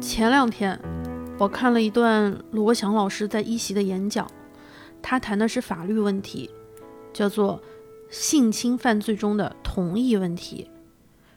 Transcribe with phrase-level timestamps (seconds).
[0.00, 0.80] 前两天，
[1.38, 4.28] 我看了一段罗翔老师在一席的演讲，
[5.00, 6.50] 他谈的是法律问题，
[7.12, 7.62] 叫做
[8.10, 10.68] 性侵犯罪中的同意问题，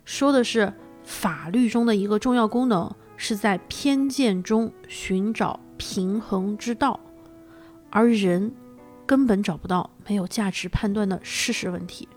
[0.10, 0.74] 说的是
[1.04, 7.00] 法律中的一个重要功能是在偏见中寻找平衡之道，
[7.92, 8.52] 而人
[9.06, 12.08] 根本找不到没有价值判断的事实问题。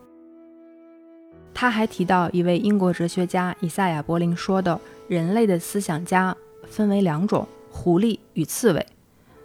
[1.53, 6.35] 他还提到一位英国哲学家以赛亚·柏林说的：“人类的思想家。”
[6.67, 8.87] 分为两种，狐狸与刺猬。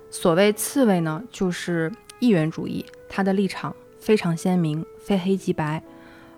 [0.09, 5.81] 所谓刺猬呢，就是一元主义，他的立场非常鲜明，非黑即白；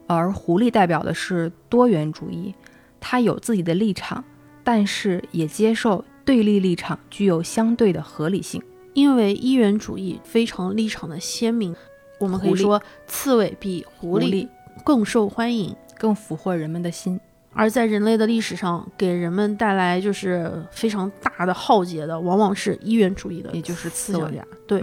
[0.10, 2.56] 而狐狸代表的是多元主义，
[3.00, 4.24] 它有自己的立场，
[4.64, 8.60] 但是也接受对立立场具有相对的合理性。
[8.94, 11.76] 因为一元主义非常立场的鲜明，
[12.20, 14.48] 我们可以说刺猬比狐狸
[14.84, 17.20] 更受欢迎，更俘获人们的心。
[17.54, 24.44] 而在人类的历史上，给人们带来就是非常大的浩劫的，往往是一元主义的，也就是思想家。
[24.66, 24.80] 对，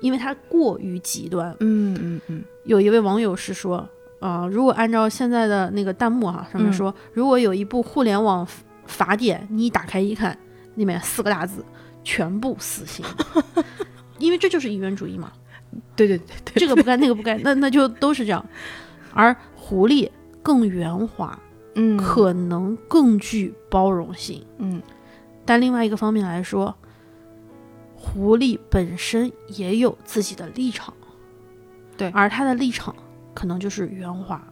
[0.00, 1.54] 因为它过于极端。
[1.60, 2.44] 嗯嗯嗯。
[2.64, 3.88] 有一位网友是说，
[4.20, 8.46] 啊，如果按照现在的那个弹幕哈，上面说，如果有一部互联网
[8.86, 10.36] 法典，你打开一看，
[10.76, 11.64] 里面四个大字，
[12.02, 13.04] 全部死刑，
[14.18, 15.32] 因为这就是一元主义嘛。
[15.94, 18.44] 对对对对，这个不该，那个不该，那那就都是这样。
[19.12, 20.10] 而狐狸
[20.42, 21.38] 更圆滑。
[21.78, 24.42] 嗯，可能更具包容性。
[24.56, 24.80] 嗯，
[25.44, 26.74] 但另外一个方面来说，
[27.94, 30.94] 狐狸本身也有自己的立场。
[31.98, 32.96] 对，而他的立场
[33.36, 34.42] 可能就是圆滑。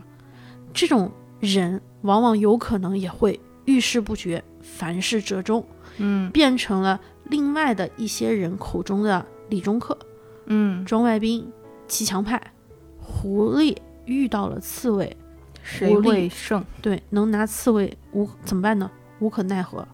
[0.74, 5.66] 这种人往往有可能也会遇事不决，凡事折中。
[5.96, 9.96] 嗯，变成了另外的一些人口中的理中客。
[10.46, 11.50] 嗯，庄外宾，
[11.88, 12.52] 骑墙派。
[13.00, 15.16] 狐狸遇到了刺猬。
[15.62, 16.62] 谁会胜？
[16.82, 18.90] 对，能拿刺猬无怎么办呢？
[19.20, 19.86] 无可奈何。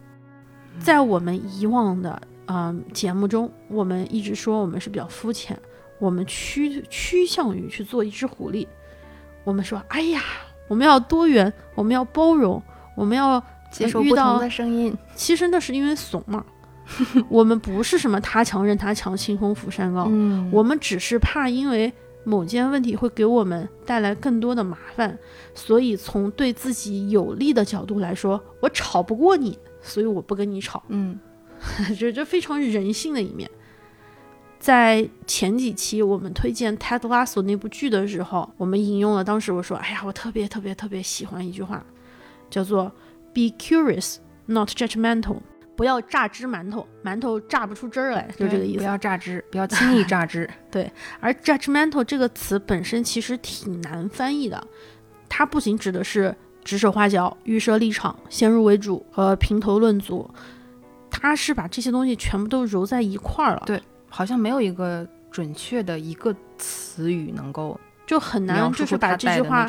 [0.80, 5.56] 在我们以往的啊节目中，我们一直说我们是比较肤浅，
[6.00, 8.66] 我们趋趋向于去做一只狐狸。
[9.44, 10.22] 我们说，哎呀，
[10.68, 12.62] 我们要多元，我们要包容，
[12.96, 14.96] 我们要接受不同的声音。
[15.14, 16.44] 其实那是因为怂嘛。
[17.28, 20.06] 我们不是什么他强任他强，清风拂山高。
[20.08, 21.92] 嗯，我们只是怕因为。
[22.22, 25.18] 某件问题会给我们带来更多的麻烦，
[25.54, 30.82] 所以从对自己有利的角度来说，我吵不过你，所以我不跟你吵。
[30.88, 31.18] 嗯，
[31.98, 33.50] 这这非常人性的一面。
[34.60, 41.82] 在前几期我们推荐泰德拉索那部剧的时候，我们引用了当时我说：“哎呀，我特别特别特别喜欢一句话，
[42.50, 42.92] 叫做
[43.32, 45.38] ‘Be curious, not judgmental’。”
[45.76, 48.80] 不要榨汁馒头，馒头榨不出汁儿来，就这个意思。
[48.80, 50.46] 不要榨汁，不要轻易榨汁。
[50.70, 54.62] 对，而 judgmental 这个词本身其实挺难翻译的，
[55.26, 60.30] 它不仅指的是指手画脚、预设立场、先入为主和评头论足，
[61.10, 63.62] 它是把这些东西全部都揉在一块儿了。
[63.64, 69.66] 对，好像没有一个准确的一个词语能够就很难，就是把这句话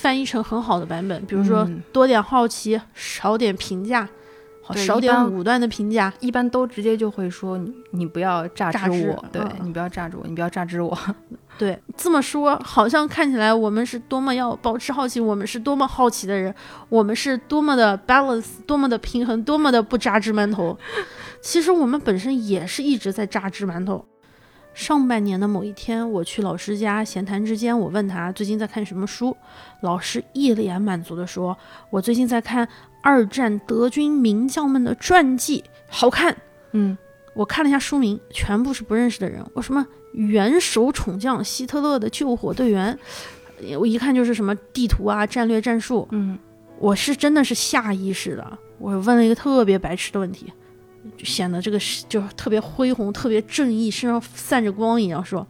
[0.00, 1.24] 翻译成很好的版本。
[1.26, 4.08] 比如说，多点好奇，少点评价。
[4.74, 10.96] 少点武断的评价，一般都直接就会说你你不要榨汁我，对你不要榨汁我，你不要榨汁我。
[11.58, 16.52] 对，这么说好像看起来我们是多么要保持好奇，我们是多么好奇的人，
[16.88, 20.76] 我们是多么的 balance，多么的平衡，多么的不榨汁馒头。
[21.42, 24.04] 其实我们本身也是一直在榨汁馒头。
[24.72, 29.36] 上半年的某一天，我去老师家闲谈之间，我问他最近在看什么书，
[29.82, 31.56] 老师一脸满足的说
[31.90, 32.68] ：“我最近在看
[33.04, 36.34] 二战德军名将们的传记，好看。”
[36.72, 36.96] 嗯，
[37.34, 42.98] 我看了一下书名，全部是不认识的人，我什么元首宠将希特勒的救火队员，
[43.78, 46.08] 我一看就是什么地图啊、战略战术。
[46.12, 46.38] 嗯，
[46.78, 50.50] 我是真的是下意识的，我问了一个特别白痴的问题。
[51.18, 55.22] 就显得这个是就特别恢宏、特别正义，身上散着光一样。
[55.22, 55.46] 说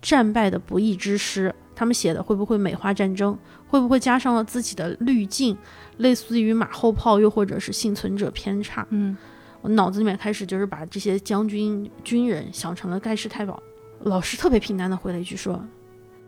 [0.00, 3.36] 战败的不义之师，他们写的会不会美化战争？
[3.66, 5.56] 会不会加上了自己的滤镜，
[5.96, 8.86] 类似于马后炮，又或者是幸存者偏差？
[8.90, 9.16] 嗯，
[9.60, 13.60] 我脑子里面开始就是把这些将军、军人想成了盖世太保。
[14.02, 15.64] 老师特别平淡的回了一句说：“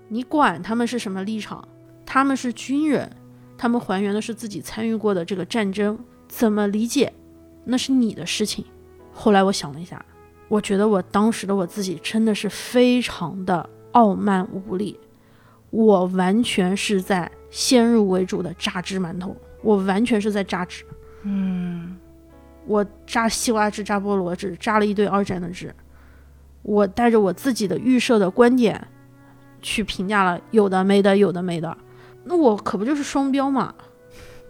[0.08, 1.66] 你管他们是什么立场？
[2.04, 3.10] 他们是军人，
[3.58, 7.12] 他们还原的是自己参与过的这个战争，怎么理解？”
[7.64, 8.64] 那是你的事情。
[9.12, 10.04] 后来我想了一下，
[10.49, 14.99] 我觉得我当时的我自己真的是非常的傲慢无力，
[15.70, 19.36] 我完全是在先入为主的榨汁馒头。
[19.62, 20.84] 我完全是在榨汁。
[21.22, 21.96] 嗯
[22.66, 25.74] 我榨西瓜汁、榨菠萝汁，榨了一堆二战的汁。
[26.62, 28.86] 我带着我自己的预设的观点
[29.62, 31.76] 去评价了有的没的，有的没的。
[32.24, 33.72] 那我可不就是双标嘛？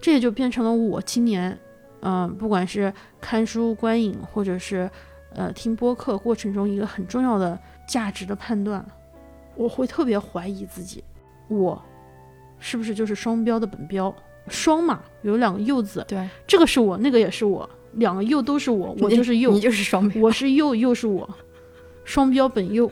[0.01, 1.57] 这也就变成了我今年，
[2.01, 2.91] 嗯、不管是
[3.21, 4.89] 看书、观影，或者是
[5.33, 8.83] 呃听播客过程中一个很重要的价值的判断。
[9.57, 11.03] 我会特别怀疑自己，
[11.47, 11.81] 我
[12.59, 14.13] 是不是就是双标的本标？
[14.47, 20.21] 双嘛，有两个又字，对，这个是我，那个也是我，两个又都是我，我就是又你，就是双标。
[20.23, 21.29] 我是又，又是我，
[22.05, 22.89] 双标本又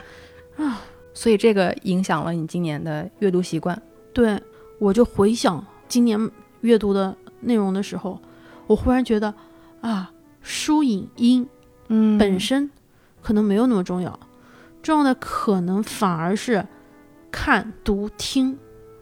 [0.56, 0.80] 啊。
[1.12, 3.80] 所以这个影响了你今年的阅读习惯。
[4.12, 4.40] 对，
[4.78, 6.30] 我就回想今年
[6.62, 8.18] 阅读的内容的时候，
[8.66, 9.32] 我忽然觉得
[9.80, 10.10] 啊，
[10.40, 11.46] 书影音
[11.88, 12.70] 嗯本身
[13.22, 14.18] 可能没有那么重要，
[14.84, 16.64] 重要的可能反而是
[17.32, 18.56] 看、读、听。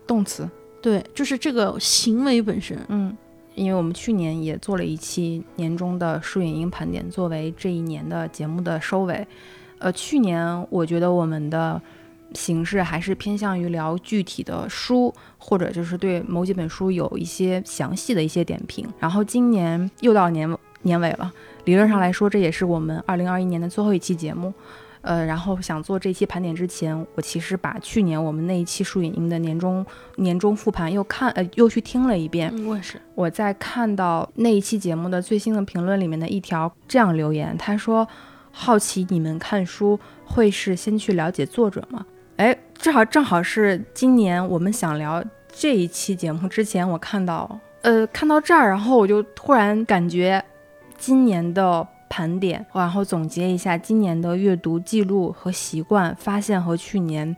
[0.04, 0.46] 动词，
[0.82, 2.76] 对，就是这个行为本身。
[2.88, 3.16] 嗯，
[3.54, 9.26] 因为我们去年也做了一期年终的书影音盘点，作为这一年的节目的收尾。
[9.78, 11.80] 呃，去年我觉得我们的
[12.34, 18.86] 形式还是偏向于聊具体的书，或者就是对某几本书有一些详细的一些点评。
[18.98, 21.32] 然后今年又到年年尾了，
[21.64, 24.52] 理论上来说，这也是我们二零二一年的最后一期节目。
[25.02, 29.84] 呃，然后想做这期盘点之前，我其实把去年我们那一期书影音的年终
[30.16, 33.00] 年终复盘又看呃又去听了一遍，嗯，我也是。
[33.14, 38.08] 我在看到那一期节目的最新的评论里面的一条这样留言，他说
[38.50, 42.06] ：“好奇你们看书会是先去了解作者吗？”
[42.36, 45.22] 哎，正好正好是今年我们想聊
[45.52, 50.42] 这一期节目之前，我看到呃看到这儿，然后我就突然感觉
[50.96, 57.34] 今年的盘点，然后总结一下今年的阅读记录和习惯，发现和去年。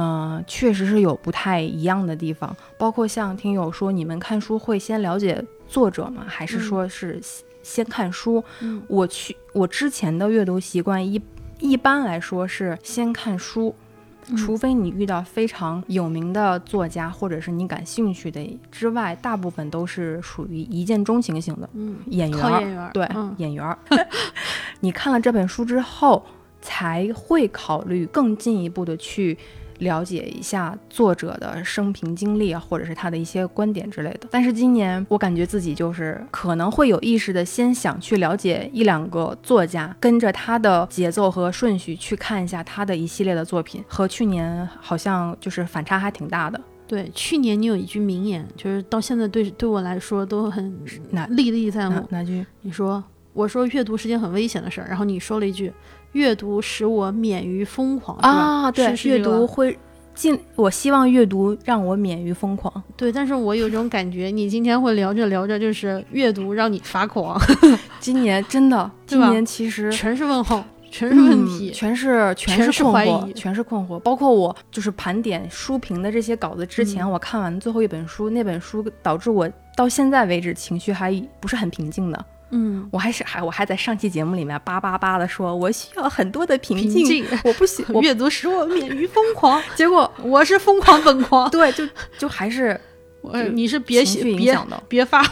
[0.00, 6.24] 嗯，确实是有不太一样的地方，包括像听友说，你们看书会先了解作者吗？
[6.28, 8.44] 还是说是先先看书？
[8.60, 11.20] 嗯我去，我之前的阅读习惯一
[11.58, 13.87] 一般来说是先看书，嗯
[14.36, 22.90] 除非你遇到非常有名的作家或者是你感兴趣的之外，大部分都是属于一见钟情型的嗯，演员。
[22.92, 23.78] 对，嗯演员儿。
[24.80, 26.24] 你看了这本书之后，
[26.60, 29.36] 才会考虑更进一步的去
[29.78, 34.28] 了解一下作者的生平经历啊，或者是他的一些观点之类的。
[34.30, 46.60] 但是今年我感觉自己就是可能会有意识的先想去了解一两个作家，跟着他的节奏和顺序去看一下他的一系列的作品，和去年好像就是反差还挺大的。
[46.86, 50.74] 对，去年你有一句名言，就是到现在对对我来说都很
[51.10, 52.06] 哪历历在哪目。
[52.08, 52.44] 哪句？
[52.62, 53.04] 你说，
[53.34, 55.70] 我说阅读是件很危险的事儿，然后你说了一句，
[56.12, 59.78] 阅读使我免于疯狂，啊，对，阅读会
[60.14, 62.82] 尽，我希望阅读让我免于疯狂。
[62.96, 67.40] 对，但是我有一种感觉，你今天会聊着聊着就是阅读让你发狂，
[68.00, 71.72] 今年真的，今年其实全是问号，全是问题嗯。
[71.72, 73.98] 全是全全是困惑，疑全是困惑。
[74.00, 82.24] 包括我就是盘点书评的这些稿子之前，嗯我看完最后一本书，那本书导致我到现在为止情绪还不是很平静的。
[82.50, 91.48] 嗯，我还是还我还在上期节目里面叭叭叭的说，我需要很多的平平静，我不喜 我阅读使我免于疯狂， 结果我是疯狂本狂。
[91.52, 91.86] 对就
[92.16, 92.80] 就还是
[93.20, 95.22] 我你是别别别发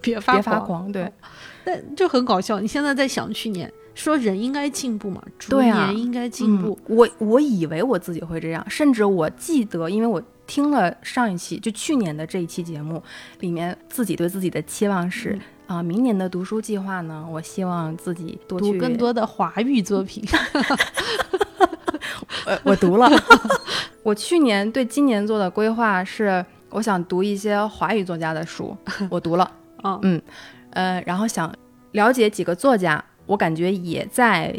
[0.00, 1.10] 别发别发狂，对。
[1.62, 2.58] 但就很搞笑。
[2.58, 6.78] 你现在在想去年，说人应该进步嘛，逐年应该进步。
[6.86, 13.00] 嗯、我我以为我自己会这样，甚至我记得，因为我听了上一期，就去年的这一期节目
[13.38, 15.38] 里面，自己对自己的期望是
[15.68, 20.24] 啊、明年的读书计划呢，我希望自己多去读更多的华语作品，
[22.46, 23.08] 呃，我读了。
[24.02, 28.76] 我去年对今年做的规划是，我想读一些华语作家的书，
[29.08, 29.48] 我读了。
[29.82, 30.20] 啊嗯，
[30.70, 31.54] 呃，然后想
[31.92, 34.52] 了解几个作家，我感觉也在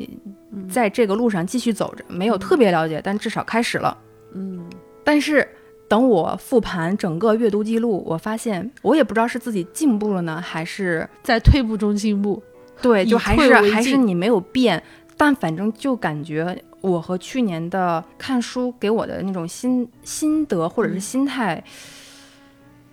[0.53, 3.97] 嗯在这个路上继续走着，没有特别了解，但至少开始了。
[4.33, 4.63] 嗯，
[5.03, 5.45] 但是
[5.91, 12.41] 等我复盘整个阅读记录，我发现我也不知道是自己进步了呢，还是在退步中进步。
[12.81, 14.81] 对，就还是还是你没有变，
[15.17, 21.61] 但反正就感觉我和去年的看书给我的那种心心得或者是嗯心态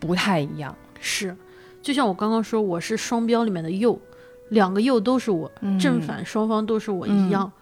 [0.01, 0.75] 不太一样。
[0.99, 1.37] 是，
[1.81, 3.97] 就像我刚刚说，我是双标里面的右，
[4.49, 7.53] 两个右都是我，嗯正反双方都是我一样。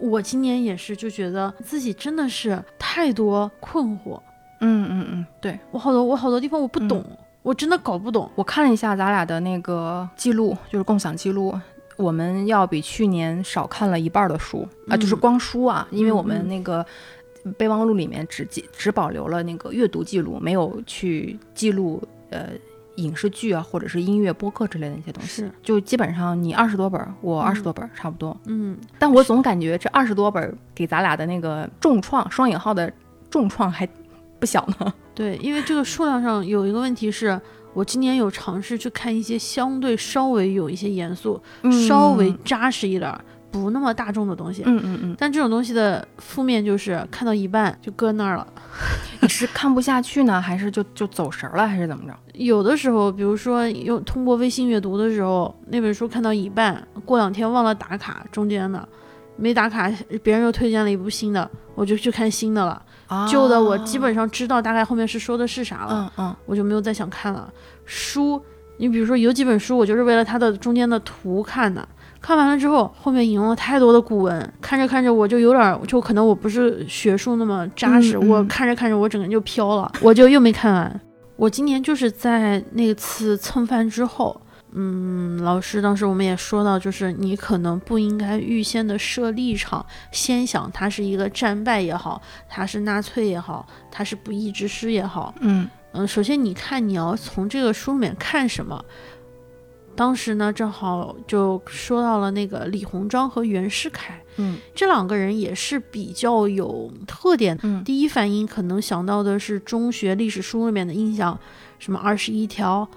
[0.00, 4.20] 我今年也是，就觉得自己真的是太多困惑，
[4.60, 7.04] 嗯嗯嗯，对我好多我好多地方我不懂，
[7.42, 8.30] 我真的搞不懂。
[8.34, 11.58] 我看了一下咱俩的那个记录，就是共享记录。
[11.96, 16.84] 我们要比去年少看了一半的书啊、就是嗯光书啊，因为我们那个
[17.58, 22.48] 备忘录里面只记只保留了那个阅读记录，没有去记录呃
[22.96, 25.28] 影视剧啊，或者是音乐播客之类的那些东西。
[25.28, 28.34] 是，就基本上你二十多本，我二十多本，差不多。
[28.46, 32.90] 嗯，但我总感觉这二十多本给咱俩的那个重创（双引号的
[33.28, 33.86] 重创）还
[34.40, 34.92] 不小呢。
[35.14, 37.40] 对，因为这个数量上有一个问题是，
[37.74, 41.40] 我今年有尝试去看一些相对稍微有一些严肃、
[41.86, 43.16] 稍微扎实一点。
[43.52, 48.46] 不那么大众的东西，嗯嗯嗯，但这种东西的负面就是看到一半就搁那儿了。
[49.20, 52.16] 你是看不下去呢，还是就就走神了，还是怎么着？
[52.38, 58.88] 有的时候，比如说用通过微信阅读的时候，那本书看到一半，过两天忘了打卡，中间的
[59.40, 59.90] 没打卡，
[60.22, 62.80] 别人又推荐了一部新的，我就去看新的了。
[63.28, 67.52] 旧的我基本上知道大概后面是说的是啥了，嗯嗯，我就没有再想看了。
[67.84, 68.40] 书，
[68.76, 71.86] 你比如说有几本书，我就是为了它的中间的图看的。
[72.20, 81.00] 看完了之后，后面引用了太多的古文，看着看着我就有点，就可能我不是学术那么扎实，我看着看着我整个人就飘了，我就又没看完。
[81.36, 84.38] 我今年就是在那次蹭饭之后，
[84.72, 98.84] 嗯，老师当时我们也说到，就是你可能不应该预先的设立场，先想他是一个战败也好，他是纳粹也好，他是不义之师也好，嗯嗯，首先你看你要从这个书里面看什么。
[99.96, 107.58] 当时呢，正好就说到了那个李鸿章和袁世凯，嗯，这两个人也是比较有特点。
[107.62, 111.38] 嗯，第一反应可能想到的是中学历史书里面的印象，
[111.78, 112.88] 什么二十一条、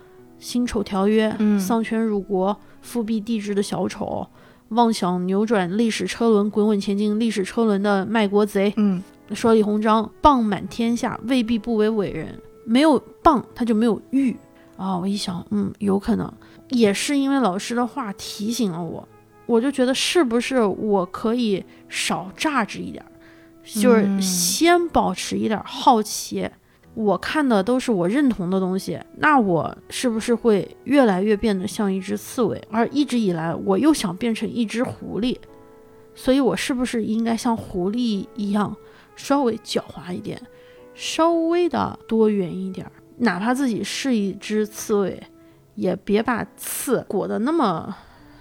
[0.43, 4.27] 辛丑条约、丧权辱国、复辟帝制的小丑，
[4.69, 8.73] 妄想扭转历史车轮、滚滚前进历史车轮的卖国贼。
[8.75, 14.35] 嗯，说李鸿章棒满天下，未必不为伟人，没有棒他就没有玉
[14.75, 14.97] 啊！
[14.97, 16.31] 我一想，嗯，有可能。
[16.69, 19.07] 也是因为老师的话提醒了我，
[19.45, 23.03] 我就觉得是不是我可以少榨汁一点，
[23.63, 26.49] 就是先保持一点好奇。
[26.93, 32.61] 我看的都是我认同的东西，那我是不是会越来越变得像一只刺猬？
[32.69, 35.37] 而一直以来我又想变成一只狐狸，
[36.13, 38.75] 所以我是不是应该像狐狸一样
[39.15, 40.41] 稍微狡猾一点，
[40.93, 42.85] 稍微的多元一点？
[43.17, 45.21] 哪怕自己是一只刺猬。
[45.75, 47.95] 也别把刺裹得那么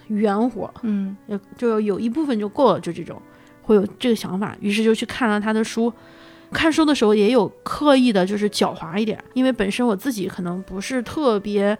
[0.08, 1.16] 圆乎，嗯，
[1.56, 3.18] 就有一部分就够了，就这种
[3.62, 5.90] 会有这个想法，于是就去看了他的书。
[6.52, 11.76] 看书的时候也有刻意的，就是狡猾一点，因为本身我自己可能不是特别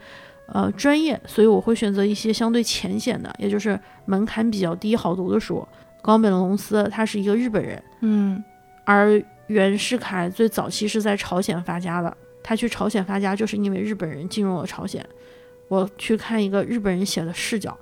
[0.47, 5.67] 呃专业，所以我会选择一些相对浅显的，也就是门槛比较低、好读的书。
[6.01, 8.43] 冈本龙司他是一个日本人，嗯，
[8.85, 15.05] 而袁世凯最早期是在朝鲜发家的，他去朝鲜发家就是因为日本人进入了朝鲜。
[15.69, 17.79] 我去看一个日本人写的视角，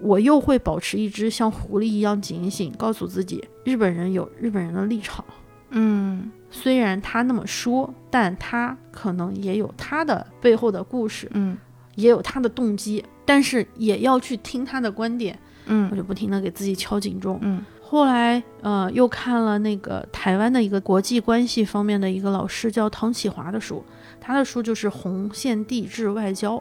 [0.00, 5.24] 我又会保持一只像狐狸一样警醒，告诉自己，日本人有日本人的立场。
[5.72, 11.56] 嗯，虽然他那么说，但他可能也有他的背后的故事，嗯，
[11.96, 15.38] 也有他的动机，但是也要去听他的观点。
[15.66, 17.38] 嗯，我就不停的给自己敲警钟。
[17.42, 23.84] 嗯，后来呃又看了那个台湾的一个国际关系方面的一个老师叫唐启华的书，
[24.20, 26.56] 他的书就是《红线地质外交》。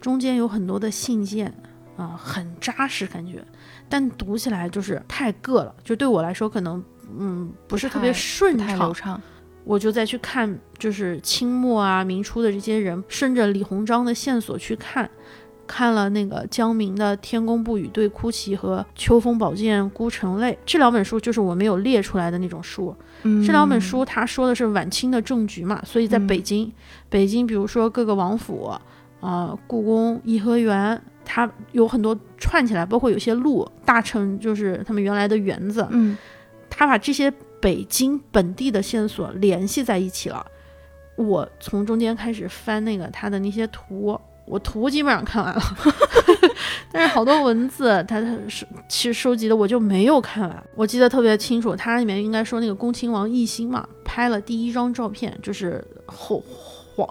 [0.00, 1.52] 中间有很多的信件
[1.96, 3.44] 啊，很扎实感觉，
[3.88, 6.82] 但读起来就是太硌了，就对我来说可能
[7.16, 9.20] 嗯不是特别顺畅流畅。
[9.64, 15.10] 我就再去看，就是清末啊、明初的这些人，顺着李鸿章的线索去看，
[15.66, 22.94] 看了那个江明的《天公不语对哭泣》和《秋风宝剑孤城泪》这两本书，就是我没有列出来的那种书。
[23.44, 26.72] 这两本书他说的是晚清的政局嘛，所以在北京，
[27.10, 28.72] 北京比如说各个王府。
[29.20, 35.84] 啊，故宫、颐和园，它有很多串起来，包括有些路，大臣就是他们原来的园子。
[35.90, 36.16] 嗯，
[36.78, 37.28] 他把这些
[37.60, 40.46] 北京本地的线索联系在一起了。
[41.16, 44.16] 我从中间开始翻那个他的那些图，
[44.46, 45.60] 我图基本上看完了，
[46.92, 50.64] 但是好多文字，他他是其实收集的我就没有看完。
[50.76, 56.40] 我记得特别清楚，它里面应该说那个恭亲王奕欣嘛，拍了第一张照片，就是后。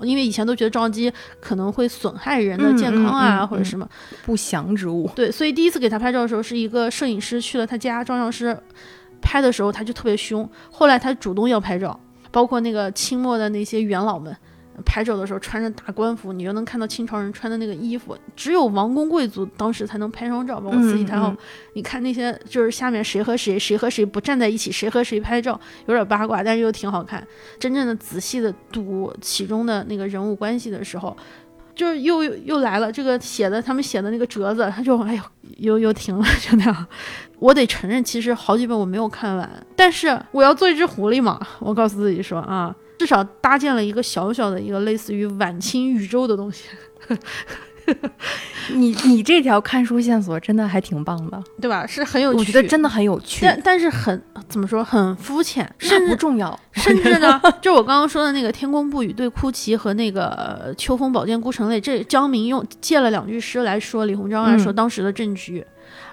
[0.02, 1.10] 因为以前都觉得照相机
[1.40, 3.88] 可能会损害人的健康啊，或者什么
[4.26, 5.10] 不祥之物。
[5.16, 8.48] 对，所以第一次给他拍照的时候，是一个摄影师去了他家，照相师
[9.22, 10.50] 拍的时候他就特别凶。
[10.72, 12.00] 后来他主动要拍照，
[12.32, 14.36] 包括那个清末的那些元老们。
[14.86, 18.16] 拍照的时候穿着大官服，你就能看到清朝人穿的那个衣服。
[18.36, 21.36] 只有王公贵族当时才能拍上照，包括慈禧太后。
[21.74, 27.26] 你看那些，就是下面谁和谁，谁和谁不站在一起，谁和谁拍照，有点八卦，但是又挺好看。
[27.60, 31.18] 真正的仔细的读其中的那个人物关系的时候，
[31.78, 35.22] 就是又又来了，这个写的他们写的那个折子，他就哎呦，
[35.58, 36.88] 又又停了，就那样。
[37.38, 46.64] 我得承认，其实好几本我没有看完，但是我要做一只狐狸嘛，我告诉自己说啊，至少搭建了一个小小的一个类似于晚清宇宙的东西。
[48.74, 51.88] 你你这条看书线索真的还挺棒的，对吧？
[51.88, 56.60] 是很有趣，我觉得真的很有趣，但但是很怎么说，很肤浅，甚至不重要。
[56.74, 65.66] 甚至呢，就我刚刚说的那个《天公不语》对哭泣和那个《秋风宝剑孤城泪》，这江明用借了两句诗来说李鸿章来说当时的政局，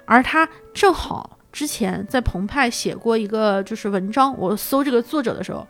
[0.05, 5.67] 而他正好之前在澎湃写过一个就是文章，我搜这个作者的时候。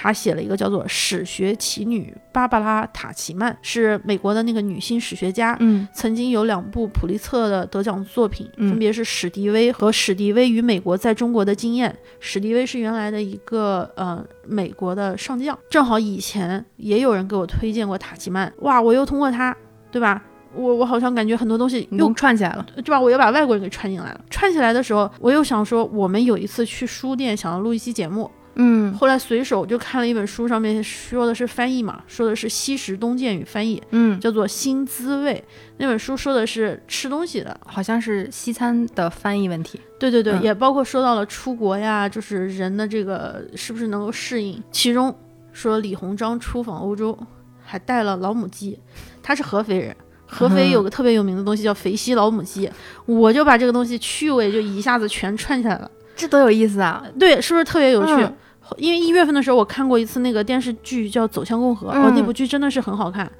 [0.00, 5.56] 他写了一个叫做《史学奇女芭芭拉·塔奇曼》，是美国的那个女性史学家。
[5.58, 11.92] 嗯，曾经有两部普利策的得奖作品，分别是史迪威和史迪威与美国在中国的经验。
[12.20, 18.52] 史迪威是原来的一个呃美国的上将，正好以前也有人给我推荐过塔奇曼。
[18.60, 19.56] 哇，我又通过他，
[19.90, 20.22] 对吧？
[20.54, 23.00] 我我好像感觉很多东西又串起来了，对吧？
[23.00, 24.20] 我又把外国人给串进来了。
[24.30, 28.30] 串起来的时候，我又想说，我们有一次去书店，想要录一期节目。
[28.60, 35.42] 嗯，后来随手就看了一本书，上面说的是翻译嘛，说的是西食东渐与翻译，嗯，叫做《新滋味》。
[35.76, 39.80] 那本书说的是吃东西的，好像是西餐的翻译问题。
[39.98, 44.60] 对对对，也包括说到了出国呀，就是人的这个是不是能够适应。
[44.72, 45.16] 其中
[45.52, 47.16] 说李鸿章出访欧洲
[47.64, 48.76] 还带了老母鸡，
[49.22, 49.94] 他是合肥人，
[50.26, 52.68] 合肥有个特别有名的东西叫肥西老母鸡，
[53.06, 57.04] 我就把这个东西趣味就一下子全串起来了，这多有意思啊！
[57.20, 58.28] 对，是不是特别有趣？
[58.76, 63.30] 因为一月份的时候，我看过一次那个电视剧叫《走向共和》，哦，那部剧真的是很好看。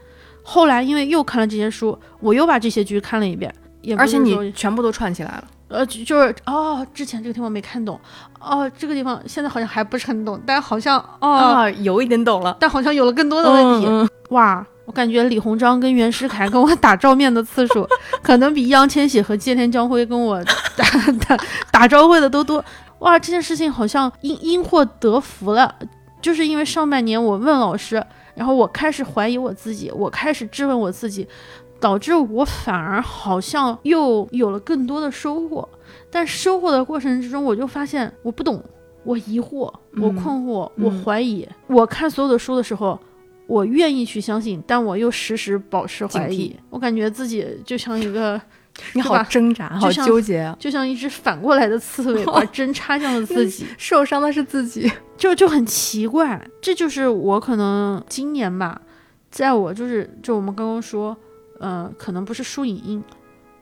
[0.42, 5.44] 后来因为又看了这些书，我又把这些剧看了一遍，也而且你全部都串起来了。
[5.68, 8.00] 呃，就是哦，之前这个地方没看懂，
[8.40, 14.11] 哦，这个地方现在好像还不是很懂，但好像哦有一点懂了，但好像有了更多的问题。
[14.30, 17.87] 哇，我感觉李鸿章跟袁世凯跟我打照面的次数，
[18.23, 20.42] 可能比易烊千玺和谢天江辉跟我
[20.75, 20.85] 打
[21.28, 21.37] 打
[21.70, 22.64] 打招呼的都多。
[23.00, 25.73] 哇，这件事情好像因因祸得福了，
[26.21, 31.26] 就是因为上半年我问老师，然后我开始怀疑我自己，我开始质问我自己，
[31.78, 35.69] 导致我反而好像又有了更多的收获。
[36.11, 38.61] 但收获的过程之中，我就发现我不懂，
[39.04, 41.47] 我疑惑，我困惑，我怀疑。
[41.69, 42.99] 我看所有的书的时候，
[43.47, 46.54] 我愿意去相信，但我又时时保持怀疑。
[46.71, 48.41] 我感觉自己就像一个。
[48.95, 50.56] 你好挣扎，好纠结啊！
[50.58, 56.41] 就像一只反过来的刺猬， 把针插向了自己， 受伤的是自己， 就就很奇怪。
[56.60, 58.80] 这就是我可能今年吧，
[59.30, 61.17] 在我就是就我们刚刚说，
[61.58, 63.02] 呃，可能不是输影音，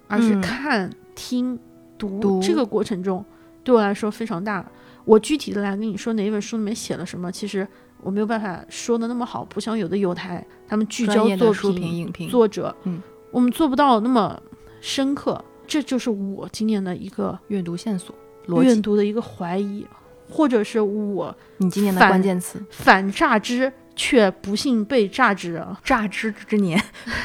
[0.08, 1.58] 而是看、听、
[1.98, 3.24] 读这个过程中，
[3.64, 4.64] 对我来说非常大。
[5.04, 7.66] 我具体的来跟你说哪一本书里面写了什么，其实
[8.02, 13.00] 我没有办法说的那么好，不像有的有台他们聚焦作品、作者，嗯，
[13.30, 14.40] 我们做不到那么。
[14.86, 18.14] 深刻，这就是我今年的一个阅读线索，
[18.62, 19.84] 阅读的一个怀疑，
[20.30, 26.80] 或者是我你今年的关键词反诈之，却不幸被诈之，诈之之年，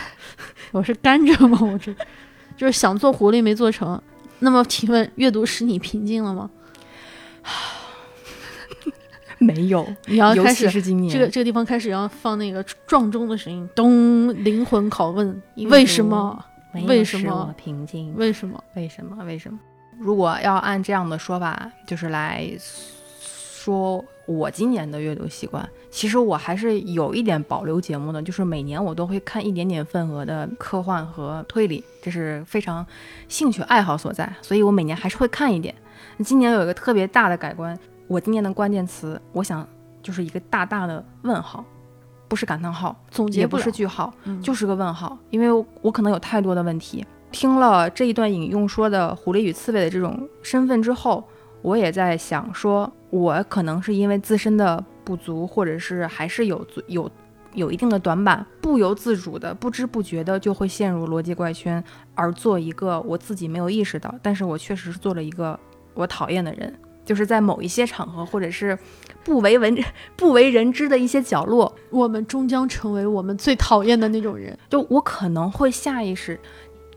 [0.73, 1.59] 我是甘蔗吗？
[1.61, 1.95] 我这
[2.57, 4.01] 就是想做狐狸没做成。
[4.39, 6.49] 那么，请问阅读使你平静了吗？
[9.37, 16.43] 没有， 你要开始是今年这个这个地方开始要放那个撞钟的声音，咚，灵魂拷问，为什么？
[16.73, 18.15] 为什么平静？
[18.15, 18.63] 为什么？
[18.75, 19.23] 为什么？
[19.25, 19.59] 为什么？
[19.99, 32.85] 如果要按这样的说法，就是来说我今年的阅读习惯，其实我还是有一点保留节目的，就是每年我都会看一点点份额的科幻和推理，这是非常
[33.27, 35.75] 兴趣爱好所在，所以我每年还是会看一点。
[36.23, 39.67] 今年有一个特别大的改观，我今年的关键词，我想
[40.01, 41.63] 就是一个大大的问号。
[42.31, 44.09] 不是感叹号，总结不是句号，
[44.41, 45.17] 就是个问号。
[45.31, 47.05] 因为我可能有太多的问题。
[47.29, 51.21] 听了这一段引用说的狐狸与刺猬的这种身份之后，
[51.61, 57.11] 我也在想，说我可能是因为自身的不足，或者是还是有有
[57.53, 61.83] 有一定的短板，不由自主的、不知不觉的就会陷入逻辑怪圈，
[62.15, 65.59] 而做一个我自己没有意识到，但是我确实是做了一个
[65.93, 66.73] 我讨厌的人。
[67.03, 68.77] 就是在某一些场合，或者是
[69.23, 69.75] 不为文、
[70.15, 74.57] 不为人知的一些角落，我们终将成为我们最讨厌的那种人。
[74.69, 76.39] 就我可能会下意识，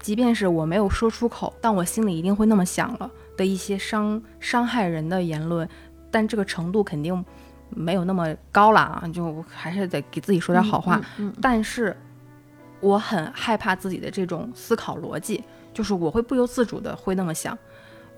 [0.00, 5.68] 即便是我没有说出口，但我心里一定会那么想了的一些伤伤害人的言论，
[6.10, 7.24] 但这个程度肯定
[7.70, 9.04] 没有那么高了啊！
[9.12, 11.00] 就还是得给自己说点好话。
[11.42, 11.96] 但是
[12.80, 17.56] 我很害怕自己的这种思考逻辑，就是我会不由自主的会那么想，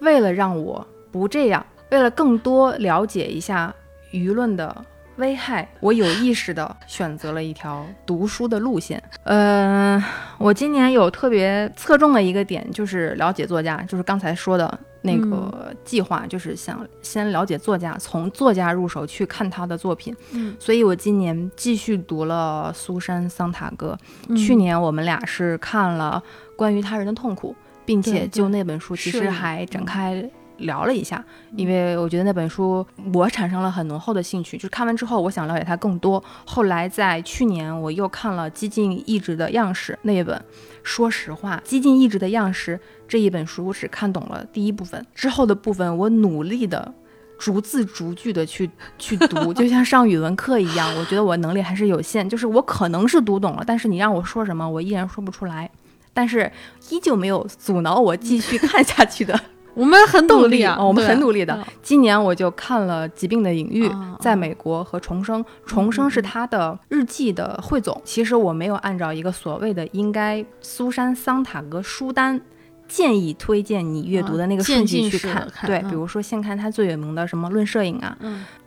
[0.01, 1.65] 为了让我不这样。
[1.91, 3.73] 为了更多了解一下
[4.13, 4.85] 舆论的
[5.17, 9.03] 危害，我有意识的选择了一条读书的路线。
[9.25, 10.03] 呃，
[10.39, 20.15] 我今年有特别侧重的一个点，就是了解作家，就是刚才说的那个计划，就是想先了解作家，从作家入手去看他的作品。
[20.33, 23.97] 嗯，所以我今年继续读了苏珊·桑塔格。
[24.37, 26.23] 去年我们俩是看了
[26.57, 30.29] 关于他人的痛苦，并且就那本书其实还展开。
[30.59, 31.25] 聊了一下，
[31.57, 36.23] 因为我觉得那本书我产生了很浓厚的兴趣，就是看完之后我想了解它更多。
[36.45, 40.43] 后来在去年我又看了《激进意志的样式》那一本，
[40.83, 46.95] 说实话，《激进意志的样式》这一本书我只看懂了第一部分，之后的部分我努力的
[47.39, 50.89] 逐字逐句的去去读，就像上语文课一样。
[50.97, 55.71] 我觉得我能力还是有限，就是我可能是读懂了，但是你让我说什么，我依然说不出来。
[56.15, 56.51] 但是
[56.89, 59.39] 依旧没有阻挠我继续看下去的。
[59.77, 61.65] 我们很努力啊，我们很努力的。
[61.83, 63.87] 今年我就看了《疾病的隐喻》
[64.19, 68.01] 在美国和《重生》，《重生》是他的日记的汇总。
[68.03, 72.41] 其实我没有按照一个所谓的应该苏珊桑塔格书单
[72.89, 75.47] 建议推荐你阅读的那个顺序去看。
[75.67, 78.17] 对，比如说先看他最有名的什么《论摄影》啊。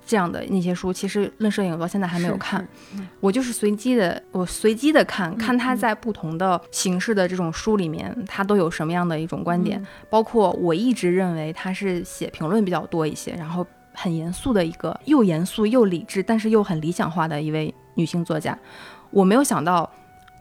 [0.10, 2.68] 这样的那些书，其实《论摄影》到现在还没有看，
[3.20, 9.80] 我就是随机的，我随机的看看他在不同的形式的这种书里面，他都有什么样的一种观点。
[10.10, 18.58] 包括我一直认为他是写评论比较多一些，然后很严肃的一个，又严肃又理智，但是又很理想化的一位女性作家。
[19.12, 19.88] 我没有想到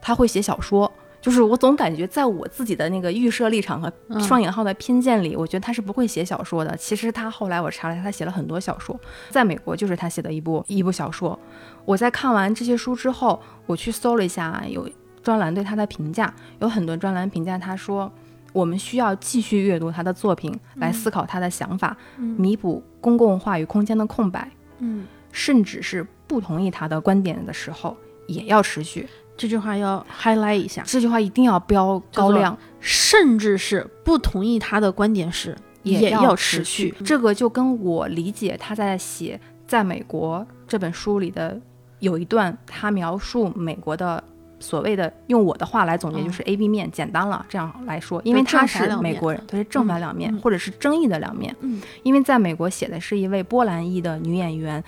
[0.01, 0.91] 他会写小说。
[1.21, 6.77] 就是我总感觉，在我自己的那个预设立场和双引号的偏见里，我觉得他是不会写小说的。
[6.77, 8.99] 其实他后来我查了一下，他写了很多小说，
[9.31, 11.39] 在美国就是他写的一部一部小说。
[11.85, 14.89] 我在看完这些书之后，我去搜了一下有
[15.23, 18.11] 专栏对他的评价，有很多专栏评价他说，
[18.53, 24.49] 我们需要继续阅读他的作品来思考他的想法，弥补公共话语空间的空白。
[24.79, 27.97] 嗯，甚至是不同意他的观点的时候，
[28.29, 29.09] 也要持续。
[29.39, 36.93] 这句话要 highlight 一下，这句话一定要标高亮，甚至是不同意他的观点时也要持续。
[37.05, 41.59] 这个就跟我理解他在写在美国这本书里的
[42.01, 44.23] 有一段，他描述美国的
[44.59, 51.55] 所谓的用我的话来总结就是 A B 面，简单了这样来说，因为他是美国人，他是正反两面或者是争议的两面。
[51.61, 54.83] 嗯，因为在美国写的是一位波兰裔的女演员。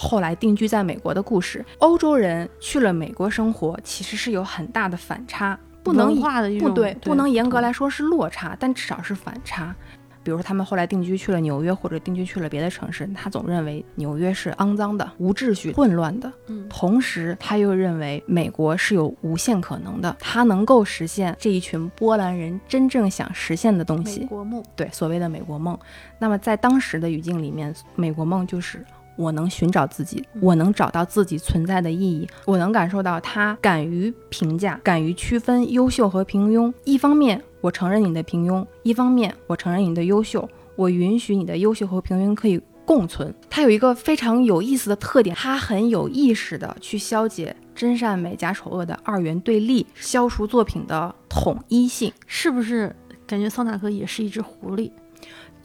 [0.00, 6.14] 后来定居在美国的故事，欧洲人去了美国生活，其实是有很大的反差，不能
[6.60, 9.74] 不对，不能严格来说是落差，但至少是反差。
[10.22, 16.30] 比如说他们后来定居去了纽约，或者定居去了别的城市，他总认为纽约是肮脏的、无秩序、混乱的。
[16.48, 24.62] 嗯，同时他又认为美国是有无限可能的，他能够实现这一群波兰人真正想实现的东西——美国梦。
[24.76, 25.78] 对，所谓的美国梦。
[26.18, 28.84] 那么在当时的语境里面，美国梦就是。
[29.18, 36.72] 我能寻找自己，我能找到自己存在的意义，我能感受到他敢于评价，敢于区分优秀和平庸。
[36.84, 40.48] 一方面，我承认你的平庸；一方面，我承认你的优秀。
[40.76, 43.34] 我允许你的优秀和平庸可以共存。
[43.50, 52.12] 它有一个非常有意思的特点，它很有意识的去消解真善美、假丑恶的二元对立，消除作品的统一性。
[52.28, 52.94] 是不是
[53.26, 54.92] 感觉桑塔克也是一只狐狸？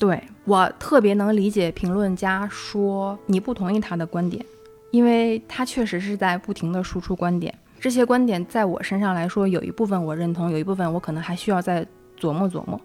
[0.05, 4.45] 对我特别能理解评论家说你不同意他的观点，
[4.91, 7.53] 因为他确实是在不停的输出观点。
[7.79, 11.85] 这些观点在我身上来说，有一部分我认同，有一部分我可能还需要再
[12.19, 12.79] 琢磨琢磨。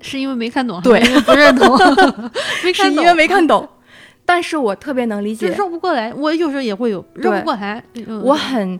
[0.00, 1.78] 是因为没看懂，对，不认同，
[2.62, 3.66] 没看懂，因为没看懂。
[4.26, 6.12] 但是我特别能理解，绕不过来。
[6.14, 7.82] 我有时候也会有绕不过来。
[8.22, 8.78] 我很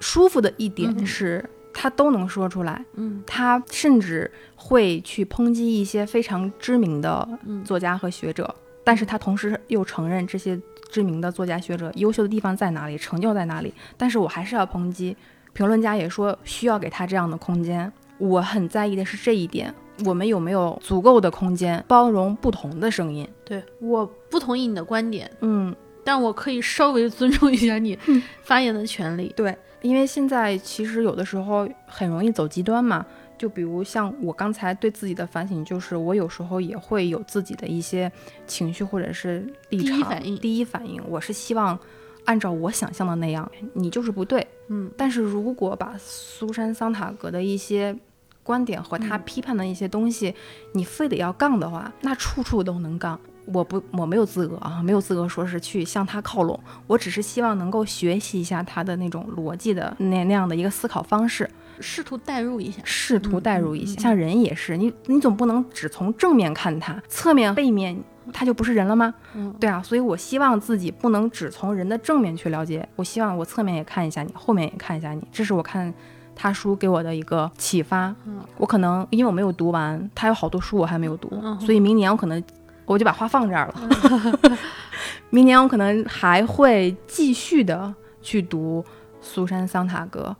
[0.00, 1.44] 舒服的一点是。
[1.84, 7.28] 他都能说出来，嗯，他甚至会去抨击一些非常知名的
[7.62, 13.74] 作家和学者，但是他同时又承认这些知名的作家学者优秀的地方在哪里，成就在哪里。
[13.98, 15.14] 但是我还是要抨击。
[15.52, 17.92] 评论家也说需要给他这样的空间。
[18.16, 19.70] 我很在意的是这一点，
[20.06, 23.28] 我们有没有足够的空间包容不同的声音？
[23.44, 27.98] 对，我不同意你的观点，嗯，但我可以稍微尊重一下你
[28.42, 29.30] 发言的权利。
[29.36, 29.54] 对。
[29.84, 33.04] 因为现在其实有的时候很容易走极端嘛，
[33.36, 38.10] 就比如像我刚才对自己的反省，就是我有时候也会有自己的一些
[38.46, 39.94] 情绪或者是立场。
[39.94, 41.78] 第一反应，第一反应，我是希望
[42.24, 44.46] 按照我想象的那样，你就是不对。
[44.68, 47.94] 嗯，但是如果把苏珊·桑塔格的一些
[48.42, 50.34] 观点和他批判的一些东西，
[50.72, 53.20] 你非得要杠的话，那处处都能杠。
[53.46, 56.58] 我不，我没有资格啊，没有资格说是去向他靠拢。
[56.86, 61.48] 我只是希望能够学习一下他的那种逻辑的那那样的一个思考方式，
[61.80, 64.00] 试图代入一下，试图代入一下。
[64.00, 67.96] 像人也是，你你总不能只从正面看他，侧面背面
[68.32, 69.12] 他就不是人了吗？
[69.34, 75.92] 嗯，对啊，所以我希望自己不能只从人的正面去了解，我希望我侧面也看一下你，后面也看一下你，这是我看
[76.34, 78.06] 他书给我的一个启发。
[78.26, 82.42] 嗯我可能因为我没有读完，他有好多书我还没有读，嗯所以明年我可能
[82.86, 84.58] 我就把话放这儿了。
[85.30, 87.92] 明年我可能还会继续的
[88.22, 88.84] 去读
[89.20, 90.34] 苏珊·桑塔格，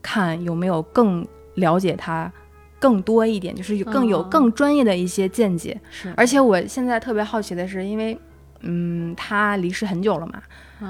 [0.00, 2.32] 看有没有更了解他
[2.78, 5.78] 更多一点，就是有更有嗯更专业的一些见解。
[5.90, 8.18] 是，而且我现在特别好奇的是，因为
[8.60, 10.42] 嗯，他离世很久了嘛，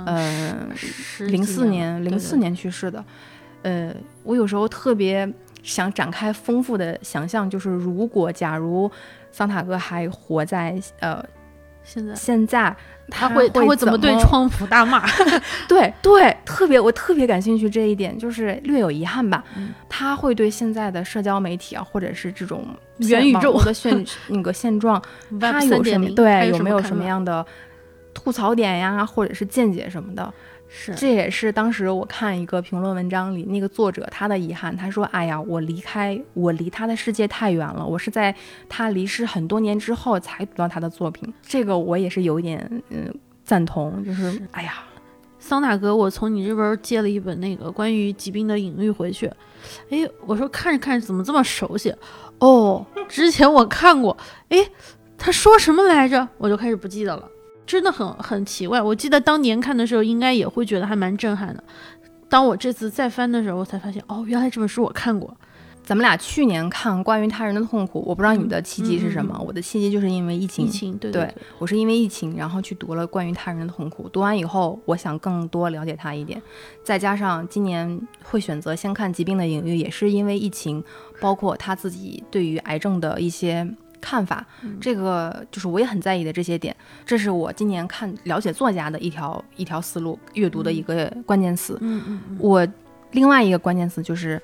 [0.06, 0.68] 嗯
[1.20, 3.04] 零四年，零四年去世的。
[3.62, 3.92] 呃，
[4.22, 5.30] 我有时候特别
[5.62, 8.90] 想展开丰富的想象，就是如果假如
[9.38, 11.24] 桑塔格还活在呃
[11.84, 12.74] 现在现在，
[13.08, 15.06] 他会他会怎么对川普大骂？
[15.68, 19.44] 对对，特别我特别感兴趣这一点，就是略有遗憾吧。
[19.56, 25.00] 嗯他会对现在的社交媒体啊，或者是这种元宇宙络的现 那个现状，
[25.40, 27.46] 他有什么3.0他对有有没有什么样的
[28.12, 30.34] 吐槽点呀，或者是见解什么的？
[30.68, 38.34] 是这也是当时我看一个评论文章里那个作者他的遗憾，他说：“哎呀，我离开我离他的世界太远了，我是在
[38.68, 43.12] 他离世很多年之后才读到他的作品。”这个我也是有一点嗯
[43.44, 44.74] 赞同，就是是哎呀，
[45.38, 49.26] 桑塔格，我从你这边借了一本那个关于疾病的隐喻回去，
[49.88, 51.94] 哎，我说看着看着怎么这么熟悉？
[52.40, 54.14] 哦，之前我看过，
[54.50, 54.58] 哎，
[55.16, 56.28] 他说什么来着？
[56.36, 57.28] 我就开始不记得了，
[57.68, 58.80] 真的很很奇怪。
[58.80, 61.62] 我记得当年看的时候，应该也会觉得还蛮震撼的。
[62.28, 65.36] 当我这次再翻的时候，我才发现，哦，原来这本书我看过。
[65.84, 70.66] 咱们俩去年看关于他人的痛苦，我不知道你的契机是什么，嗯嗯我的契机就是因为疫情。
[70.66, 74.06] 疫情，对我是因为疫情，然后去读了关于他人的痛苦。
[74.10, 76.42] 读完以后，我想更多了解他一点，
[76.84, 80.84] 再加上今年会选择先看疾病的隐喻，也是因为疫情，
[81.20, 83.66] 包括他自己对于癌症的一些
[84.00, 86.74] 看法，嗯这个就是我也很在意的这些点。
[87.04, 91.76] 这是我今年看了解作家的一条一条思路，阅读的一个关键词。
[91.80, 92.66] 嗯嗯嗯，我
[93.12, 94.40] 另外一个关键词就是。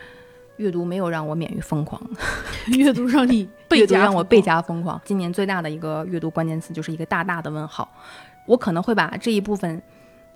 [0.58, 2.00] 阅读没有让我免于疯狂，
[2.78, 5.00] 阅读让你 倍加让我倍疯狂加疯狂。
[5.04, 7.92] 今年最大的一个阅读关键词就是一个大大的问号。
[8.46, 9.82] 我可能会把这一部分，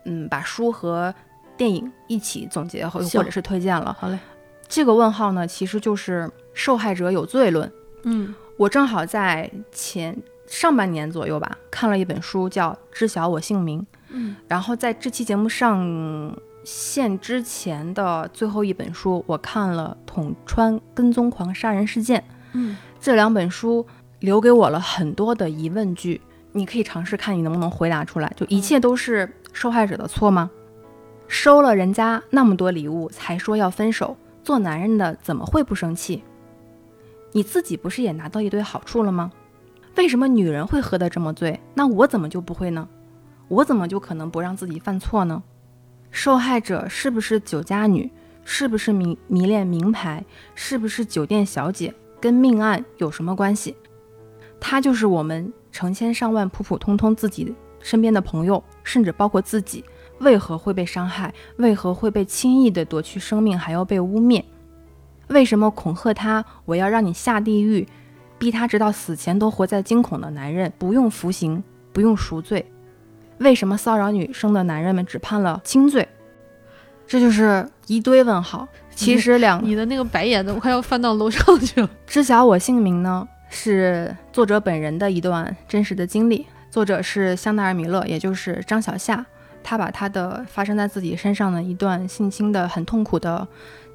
[0.06, 1.14] 嗯，把书和
[1.56, 3.96] 电影一起总结或或者是推荐了。
[4.00, 4.18] 好嘞，
[4.66, 7.72] 这个问号呢，其实就是受害者有罪论。
[8.02, 10.14] 嗯我正好在前
[10.48, 22.20] 上半年左右吧，看了一本书叫《知晓我姓名》，嗯然后在这期节目上线之前的最后一本书，我看了《捅穿跟踪狂杀人事件》。
[22.54, 23.86] 嗯这两本书
[24.18, 28.32] 留给我了很多的疑问句，你可以尝试看你能不能回答出来。
[28.34, 30.50] 就一切都是受害者的错吗？
[31.28, 36.24] 收了人家那么多礼物才说要分手，做男人的怎么会不生气？
[37.38, 39.30] 你自己不是也拿到一堆好处了吗？
[39.96, 41.60] 为什么女人会喝得这么醉？
[41.72, 42.88] 那我怎么就不会呢？
[43.46, 45.40] 我怎么就可能不让自己犯错呢？
[46.10, 48.10] 受害者是不是酒家女？
[48.42, 50.24] 是不是迷迷恋名牌？
[50.56, 51.94] 是不是酒店小姐？
[52.20, 53.76] 跟命案有什么关系？
[54.58, 59.84] 她就是我们成千上万普普通通自己身边的朋友，甚至包括自己，
[60.18, 61.32] 为何会被伤害？
[61.58, 64.42] 为何会被轻易的夺去生命，还要被污蔑？
[65.28, 67.86] 为什么恐吓他，我要让你下地狱，
[68.38, 71.62] 逼他直到死前都活在惊恐的男人不用服刑，
[71.92, 72.70] 不用赎罪？
[73.38, 76.08] 为什么骚扰女生的男人们只判了轻罪？
[77.06, 78.66] 这就是一堆问号。
[78.94, 81.88] 其实两你的那个白眼的，我快要翻到楼上去了。
[82.06, 86.46] 知晓我姓名呢，是作者本人的一段真实的经历。
[86.70, 89.24] 作者是香奈儿·米勒，也就是张小夏。
[89.62, 93.46] 他把他的发生在自己身上的一段性侵的很痛苦的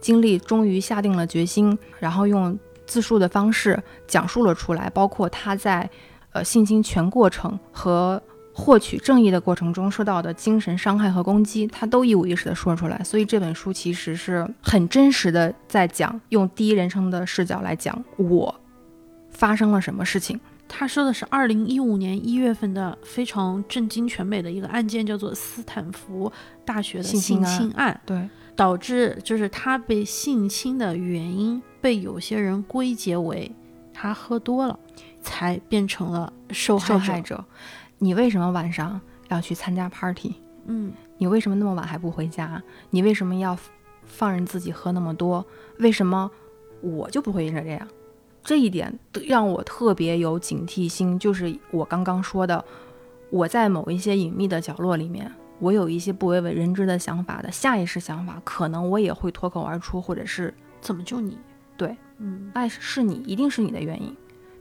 [0.04, 5.90] 经历，终于下定了决心，然后用自述的方式讲述了出来，包括他在
[6.34, 8.22] 呃性侵全过程和
[8.54, 13.02] 获取正义的过程中受到的精神伤害和攻击，他都一五一十的说出来。
[13.04, 18.54] 所以这本书其实是很真实的在讲，用第一人称的视角来讲我
[19.32, 20.40] 发生了什么事情。
[20.68, 26.32] 他说的是二零一五年一月份的非常震惊全美的一个案件，叫做斯坦福
[26.66, 33.52] 大学的性侵案，对，导致就是他被性侵的原因被有些人归结为
[33.94, 34.78] 他喝多了，
[35.22, 36.94] 才变成了受害者。
[36.94, 37.46] 受害者，
[37.98, 40.36] 你为什么晚上要去参加 party？
[40.66, 42.62] 嗯，你为什么那么晚还不回家？
[42.90, 43.58] 你为什么要
[44.06, 45.46] 放任自己喝那么多？
[45.80, 46.30] 为什么
[46.82, 47.88] 我就不会变成这样？
[48.44, 52.64] 这一点让我特别有警惕心，就是我刚刚说的，
[53.30, 61.38] 我在某一些隐秘的角落里面，我有一些不为人知的想法的下意识想法，可能我也会脱口而出，或者是怎么就你？
[61.78, 64.16] 对，嗯，爱，是你，一定是你的原因。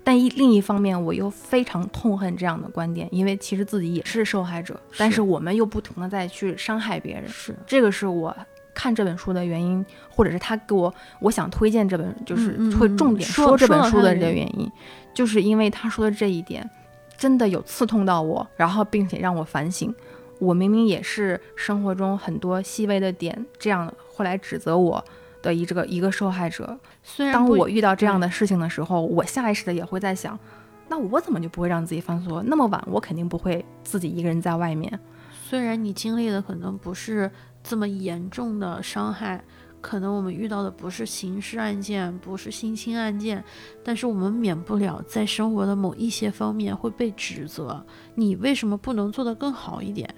[0.04, 8.36] 但一另一方面，我又非常痛恨这样的观点，因为其实自己也是受害者，但是我们又不停的在去伤害别人，是这个是我
[8.74, 14.68] 看这本书的原因，或者是他给我我想推荐这本，就是会重点说这本书的这个原因，
[15.14, 16.68] 就是因为他说的这一点
[17.16, 19.94] 真的有刺痛到我，然后并且让我反省，
[20.42, 25.02] 我明明也是生活中很多细微的点这样会来指责我
[25.40, 30.36] 的一这个一个受害者，当虽然当我遇到这样的事情的时候，我下意识的也会在想，
[30.88, 32.42] 那我怎么就不会让自己犯错？
[32.42, 34.98] 那么晚，我肯定不会自己一个人在外面。
[35.30, 37.30] 虽然你经历的可能不是
[37.62, 39.44] 这么严重的伤害，
[39.80, 43.44] 可能我们遇到的不是刑事案件，不是性侵案件，
[43.84, 47.84] 但是我们免不了在生活的某一些方面会被指责，
[48.16, 50.12] 你为什么不能做得更好一点？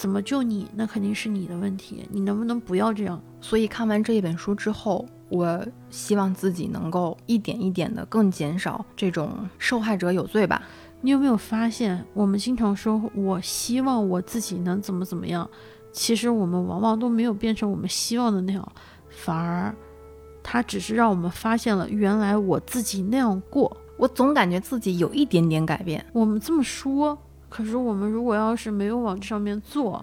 [0.00, 0.66] 怎么就你？
[0.74, 3.20] 那肯定是你的问题，你能不能不要这样？
[3.38, 10.62] 所以看完这一本书之后，我希望自己能够一点一点的更减少这种受害者有罪吧。
[11.02, 15.46] 你有没有发现，我们经常说我希望我自己能怎么怎么样，
[15.92, 18.72] 其实我们往往都没有变成我们希望的那样，
[19.10, 19.76] 反而
[20.42, 23.76] 它只是让我们发现了原来我自己那样过。
[23.98, 26.02] 我总感觉自己有一点点改变。
[26.14, 27.18] 我们这么说，
[27.50, 30.02] 可是我们如果要是没有往这上面做，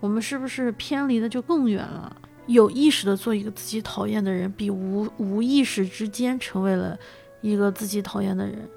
[0.00, 2.16] 我们是不是偏离的就更远了？
[2.46, 6.98] 有意识的做一个自己讨厌的人，比无无意识之间成为了
[7.42, 8.68] 一个自己讨厌的人，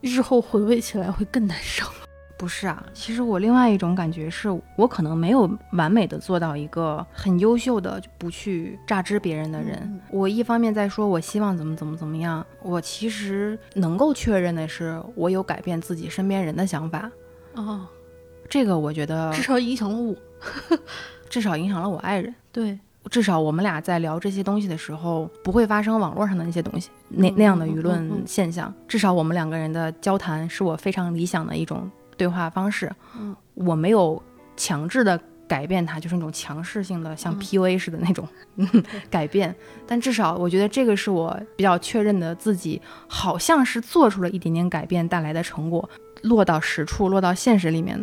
[0.00, 1.84] 日后回味起来会更难受。
[2.38, 9.76] 不是啊，其实我另外一种感觉是我可能没有完美的做到一个很优秀的就不去榨汁别人的人。
[9.82, 17.10] 嗯我一方面在说我希望怎么怎么怎么样，我其实能够确认的是我有改变自己身边人的想法。
[17.58, 17.86] 哦，
[18.48, 20.14] 这个我觉得至少影响了我。
[21.28, 22.34] 至少影响了我爱人。
[22.52, 22.78] 对，
[23.10, 28.72] 至少我们俩在聊这些东西的时候，不会发生网络上的那些东西，那嗯那样的舆论嗯现象。
[28.86, 32.90] 至少我们两个人的交谈是我非常理想的一种对话方式。
[33.18, 34.22] 嗯，我没有
[34.56, 38.26] 强制的改变它，就是那种强势性的，像嗯 PUA 似的那种、
[39.10, 39.54] 改变。
[39.86, 45.88] 但至少我觉得这个是我比较确认的，自己好像是做出了一点点改变带来的成果，
[46.22, 47.98] 落到实处，落到现实里面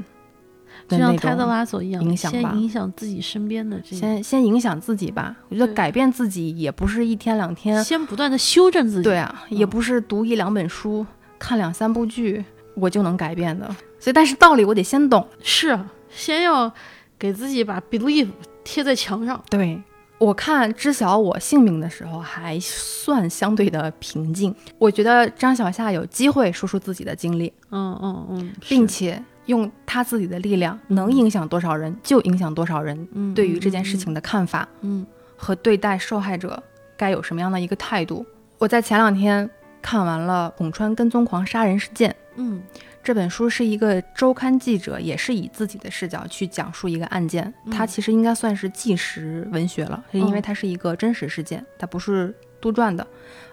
[0.88, 1.46] 的那就像泰德。
[1.46, 9.04] 拉索一样，影响吧先影响自己身边的这个，先先影响自己吧，我觉得改变自己也不是一天两天，先不断的修正自己。
[9.04, 11.06] 对啊，也嗯不是读一两本书、
[11.40, 12.44] 看两三部剧
[12.76, 13.68] 我就能改变的。
[14.00, 15.28] 所以，但是道理我得先懂。
[15.42, 16.72] 是啊先要
[17.18, 18.30] 给自己把 believe
[18.64, 19.42] 贴在墙上。
[19.50, 19.82] 对
[20.18, 24.54] 我看知晓我姓名的时候，还算相对的平静。
[24.78, 34.68] 我觉得张小夏有机会说出自己的经历，嗯嗯嗯，并且用他自己的力量能影响多少人就影响多少人嗯对于这件事情的看法。
[34.82, 36.62] 嗯，和对待受害者
[36.96, 38.26] 该有什么样的一个态度。
[38.58, 39.48] 我在前两天
[39.82, 42.64] 看完了《拱川跟踪狂杀人事件》嗯
[43.06, 47.54] 这本书，是一个周刊记者，也是以自己的视角去讲述一个案件。
[47.66, 53.06] 嗯它其实应该算是纪实文学了，是因为哦它是一个真实事件，它不是杜撰的，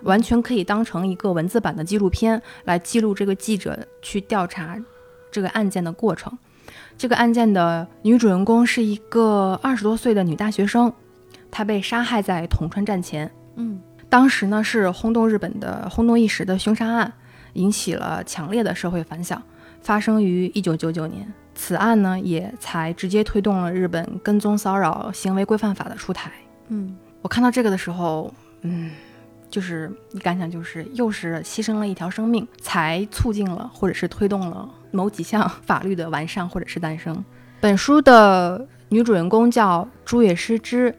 [0.05, 4.79] 完全可以当成一个文字版的纪录片来记录这个记者去调查
[5.31, 6.33] 这个案件的过程。
[6.97, 10.91] 这个案件的女主人公是一个二十多岁的女大学生，
[11.51, 13.31] 她被杀害在铜川站前。
[13.57, 17.13] 嗯当时呢是轰动日本的轰动一时的凶杀案，
[17.55, 19.43] 引起了强烈的社会反响，
[19.81, 21.27] 发生于一九九九年。
[21.55, 26.33] 此案呢也才直接推动了日本跟踪骚扰行为规范法的出台。
[26.69, 28.91] 嗯我看到这个的时候，嗯，
[29.51, 37.23] 就是一感想就是又是牺牲了一条生命，才促进了或者是推动了某几项法律的完善或者是诞生。
[37.61, 40.93] 本书的女主人公叫朱野诗织，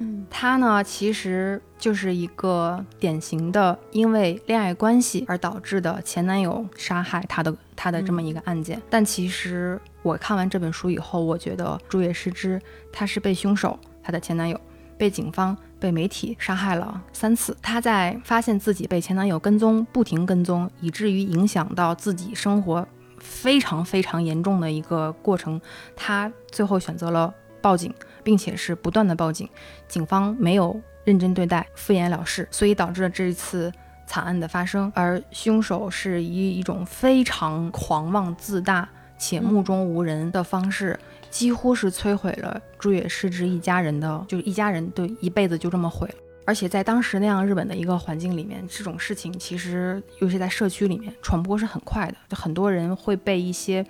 [0.00, 8.80] 嗯她呢其实就是一个典型的因为恋爱关系而导致的前男友杀害她的她的这么一个案件。
[8.90, 12.60] 但其实我看完这本书以后，我觉得朱野诗织
[12.92, 14.60] 她是被凶手她的前男友
[14.98, 17.56] 被警方、被媒体杀害了三次。
[17.62, 22.86] 她在发现自己被前男友跟踪，不停跟踪，以至于影响到自己生活
[23.18, 25.58] 非常非常严重的一个过程，
[25.96, 29.48] 她最后选择了报警，并且是不断的报警。
[29.88, 30.78] 警方没有
[31.10, 33.72] 认真对待，敷衍了事，所以导致了这一次
[34.06, 34.90] 惨案的发生。
[34.94, 38.88] 而凶手是以一种非常狂妄自大
[39.18, 40.96] 且目中无人的方式。
[41.28, 46.14] 几乎是摧毁了朱野诗织一家人的，就是一家人对一辈子就这么毁了。
[46.44, 53.84] 而且在当时那样日本的一个环境里面，这种事情其实尤其在社区里面传播是很快的，就很多人会被一些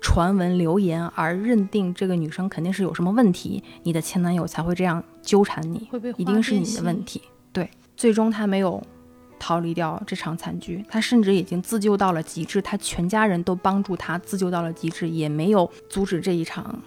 [0.00, 7.20] 传闻流言而认定这个女生肯定是有什么问题，你的前男友才会这样纠缠你，一定是你的问题。
[7.52, 8.82] 对，最终他没有
[9.38, 10.84] 逃离掉这场惨剧。
[10.88, 16.78] 他甚至已经自救到了极致，他全家人都帮助他自救到了极致，也没有阻止这一场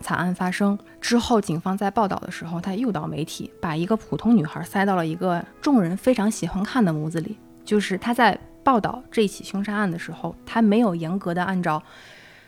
[0.00, 0.78] 惨案发生。
[1.00, 7.36] 之后，警方在报道的时候，他诱导媒体把一个普通女孩塞到了一个众人非常喜欢看的模子里。
[7.64, 11.82] 就是他在报道这起凶杀案的时候，他没有严格的按照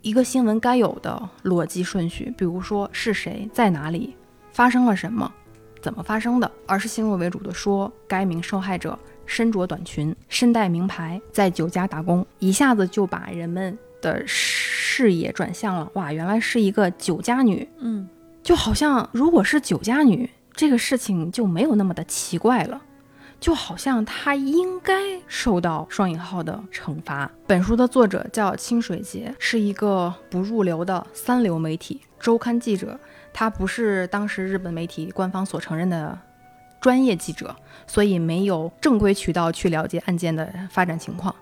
[0.05, 4.15] 一个新闻该有的逻辑顺序，比如说是谁在哪里
[4.53, 5.33] 发生了什么。
[5.81, 6.51] 怎么发生的？
[6.67, 15.91] 而是先入为主的说，该名受害者身着短裙，身带名牌，在酒家打工，一下子就把人们的视野转向了。
[15.95, 17.67] 哇，原来是一个酒家女。
[17.79, 18.07] 嗯，
[18.43, 22.79] 就好像如果是酒家女，这个事情就没有那么的奇怪了，
[23.45, 27.31] 就好像他应该受到双引号的惩罚。
[27.47, 32.99] 本书的作者叫清水节，是一个不入流的三流媒体周刊记者。
[33.35, 36.19] 他不是当时日本媒体官方所承认的
[36.81, 37.55] 专业记者，
[37.87, 41.35] 所以没有正规渠道去了解案件的发展情况。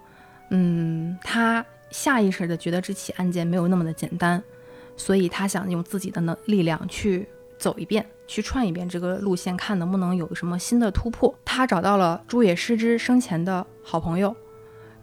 [0.50, 4.42] 嗯，他下意识的觉得这起案件没有那么的简单，
[4.96, 7.28] 所以他想用自己的能力量去
[7.60, 11.34] 走一遍，去串一遍这个路线，看能不能有什么新的突破。
[11.44, 14.34] 他找到了朱野诗之生前的好朋友，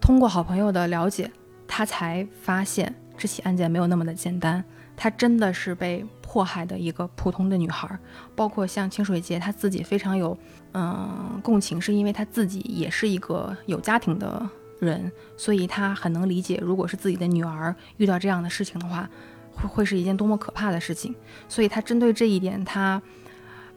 [0.02, 1.32] 通过好朋友的了解，
[1.68, 4.64] 他才发现这起案件没有那么的简单，
[4.98, 6.06] 他真的是被。
[6.32, 7.90] 迫害的一个普通的女孩，
[8.36, 10.38] 包括像清水节，她自己非常有
[10.74, 14.48] 嗯共情，是因为她自己也是一个有家庭的
[14.80, 19.10] 人，所以她很能理解，如果是自己的女儿遇到这样的事情的话，
[19.52, 21.16] 会会是一件多么可怕的事情。
[21.48, 23.02] 所以她针对这一点，她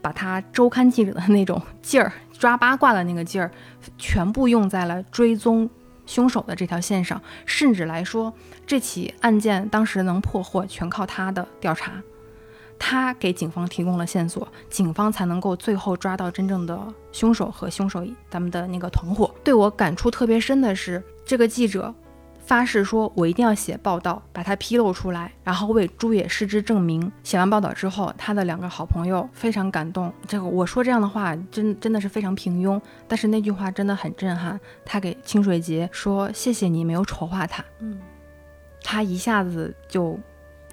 [0.03, 3.49] 把他周刊记者的那种 劲儿，抓八卦的那个劲儿，
[3.97, 5.67] 全部用在了追踪。
[6.05, 8.33] 凶手的这条线上，甚至来说，
[8.67, 11.93] 这起案件当时能破获，全靠他的调查。
[12.77, 16.77] 他给警方提供了线索，警方才能够最后抓到真正的
[17.13, 19.33] 凶手和凶手咱们的那个团伙。
[19.45, 21.95] 对我感触特别深的是，这个记者
[22.45, 30.13] 发誓说：“我一定要写报道，把它披露出来，然后为朱野失之证明。”写完报道之后，他的两个好朋友非常感动。
[30.27, 34.59] 这个我说这样的话，真真的是非常平庸，但是那句话真的很震撼。
[34.85, 37.99] 他给清水节说：“谢谢你没有丑化他。”嗯，
[38.83, 40.19] 他一下子就。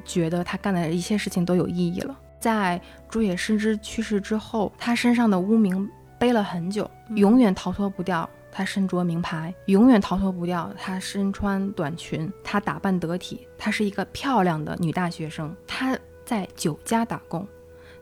[0.03, 2.19] 觉得他干的一切事情都有意义了。
[2.41, 8.29] 在朱野诗之去世之后，他身上的污名背了很久，永远逃脱不掉。
[8.53, 10.71] 他身着名牌，永远逃脱不掉。
[10.79, 15.55] 他身穿短裙，他打扮得体，她是一个漂亮的女大学生。
[15.67, 17.47] 她在酒家打工，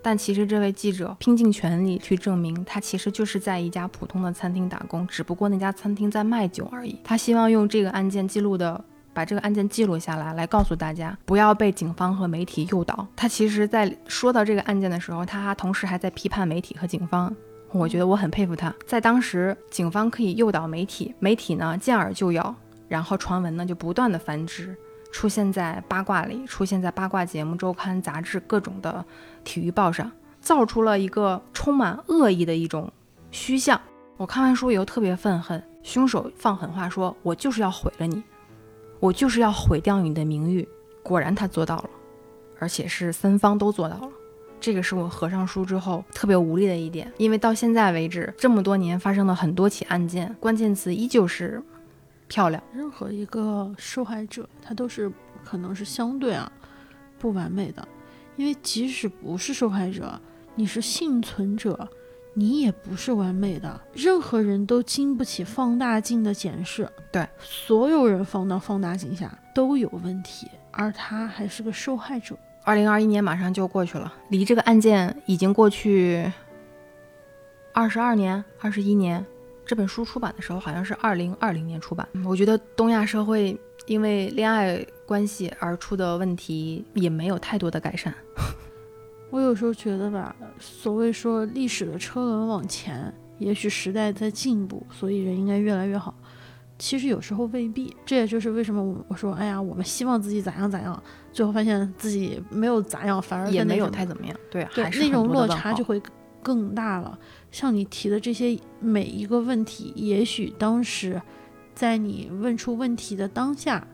[0.03, 6.99] 但其实这位记者拼尽全力去证明，他其实就是在一家普通的餐厅打工，只不过那家餐厅在卖酒而已。
[7.05, 8.85] 他希望用这个案件记录的。
[9.15, 13.05] 把这个案件记录下来，来告诉大家，不要被警方和媒体诱导。
[13.17, 17.35] 他其实，在说到这个案件的时候，他同时还在批判媒体和警方。
[17.71, 18.75] 我觉得我很佩服他。
[18.87, 22.55] 在当时，警方可以诱导媒体，媒体呢见耳就咬，
[22.89, 24.77] 然后传闻呢就不断的繁殖，
[25.13, 29.05] 出现在八卦里，出现在八卦节目、周刊、杂志、各种的
[29.45, 30.11] 体育报上，
[30.41, 32.91] 造出了一个充满恶意的一种
[33.31, 33.81] 虚像。
[34.17, 38.23] 我看完书以后特别愤恨，凶手放狠话说：“我就是要毁了你。”
[39.01, 40.69] 我就是要毁掉你的名誉，
[41.05, 41.91] 果然他做到了，
[42.59, 44.11] 而且是三方都做到了。
[44.61, 51.63] 这个是我合上书之后特别无力的一点，因为到现在为止这么多年发生了很多起案件，关键词依旧是
[52.27, 52.63] 漂亮。
[52.73, 55.11] 任何一个受害者，他都是
[55.45, 56.51] 可能是相对啊
[57.19, 57.87] 不完美的，
[58.37, 60.21] 因为即使不是受害者，
[60.55, 61.89] 你是幸存者。
[62.35, 66.89] 你也不是完美的，任何人都经不起放大镜的检视。
[67.11, 72.39] 对，所有人放到放大镜下都有问题，而他还是个受害者。
[72.69, 76.31] 二零二一年马上就过去了，离这个案件已经过去
[77.73, 79.25] 二十二年、二十一年。
[79.65, 82.07] 这本书出版的时候好像是二零二零年出版。
[82.27, 88.15] 我觉得东亚社会因为恋爱关系而出的问题也没有太多的改善。
[89.33, 96.15] 我有时候觉得吧，所谓说历史的车轮往前，也许时代在进步，所以人应该越来越好。
[96.79, 101.03] 其实有时候未必，这也就是为什么我我说，哎呀，我们希望自己咋样咋样，
[101.33, 104.37] 最后发现自己没有咋样，反而也没有太怎么样。
[104.51, 106.01] 对，对，那种落差就会
[106.43, 107.19] 更大了。
[107.51, 111.21] 像你提的这些每一个问题，也许当时
[111.75, 113.87] 在你问出问题的当下，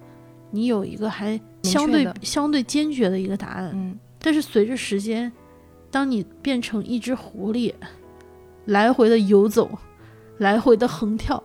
[0.51, 3.71] 你有一个还相对相对坚决的一个答案。
[3.75, 3.99] 嗯。
[4.19, 5.33] 但是随着时间，
[5.91, 7.73] 当你变成一只狐狸，
[8.67, 9.71] 来回的游走，
[10.39, 11.43] 来回的横跳，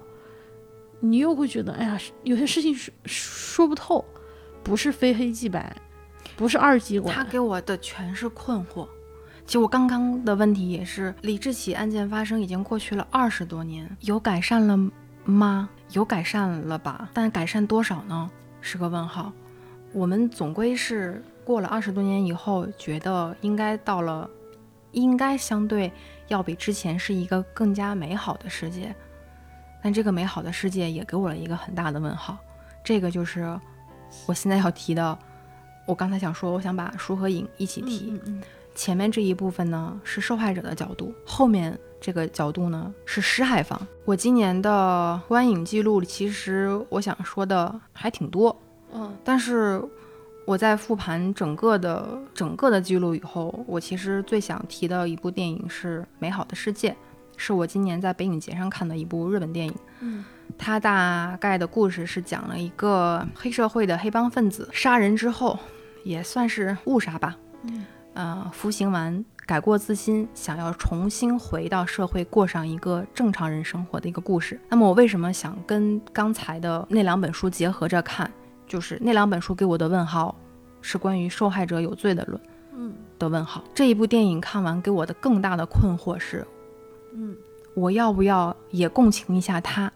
[0.99, 4.03] 你又会觉得，哎呀，有些事情说说不透，
[4.63, 5.75] 不是非黑即白，
[6.35, 7.15] 不是二极管。
[7.15, 8.87] 他给我的全是困惑。
[9.45, 14.77] 其实我刚刚的问题也是，李志起案件发生已经过去了二十多年，有改善了
[15.25, 15.69] 吗？
[15.91, 17.09] 有改善了吧？
[17.13, 18.29] 但改善多少呢？
[18.61, 19.31] 是个问号。
[19.91, 24.29] 我们总归是过了二十多年以后，觉得应该到了，
[24.91, 25.91] 应该相对
[26.27, 28.95] 要比之前是一个更加美好的世界。
[29.81, 32.37] 但这个美好的世界也给我了一个很大的问号。
[32.83, 33.59] 这个就是
[34.25, 35.17] 我现在要提的。
[35.85, 38.11] 我刚才想说，我想把书和影一起提。
[38.11, 38.41] 嗯嗯
[38.75, 43.79] 前面这一部分呢是受害者的角度，后面这个角度呢是施害方。
[44.05, 48.55] 我今年的观影记录，其实我想说的还挺多，
[48.93, 49.83] 嗯但是
[50.45, 56.91] 我在复盘整个的整个的记录以后，我其实最想提的一部电影是《美好的世界》，
[57.39, 59.73] 是我今年在北影节上看的一部日本电影。
[60.01, 60.23] 嗯
[60.57, 65.57] 它大概的故事是讲了一个黑社会的黑帮分子杀人之后，
[66.03, 74.59] 也算是误杀吧，嗯呃，服刑完改过自新，想要重新回到社会，过上一个正常人生活的一个故事。
[74.67, 78.29] 那么我为什么想跟刚才的那两本书结合着看？
[78.67, 80.35] 就是那两本书给我的问号
[80.81, 82.41] 是关于受害者有罪的论
[82.75, 83.63] 嗯的问号。
[83.73, 86.45] 这一部电影看完给我的更大的困惑是，
[87.13, 87.35] 嗯，
[87.73, 89.91] 我要不要也共情一下他？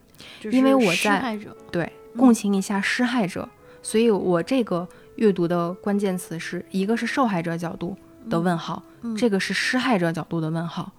[0.51, 1.83] 因为我在害者，对，
[2.13, 3.47] 嗯共情一下施害者。
[3.81, 7.95] 所以我这个阅读的关键词是一个是受害者角度
[8.29, 10.91] 的问号，嗯这个是施害者角度的问号。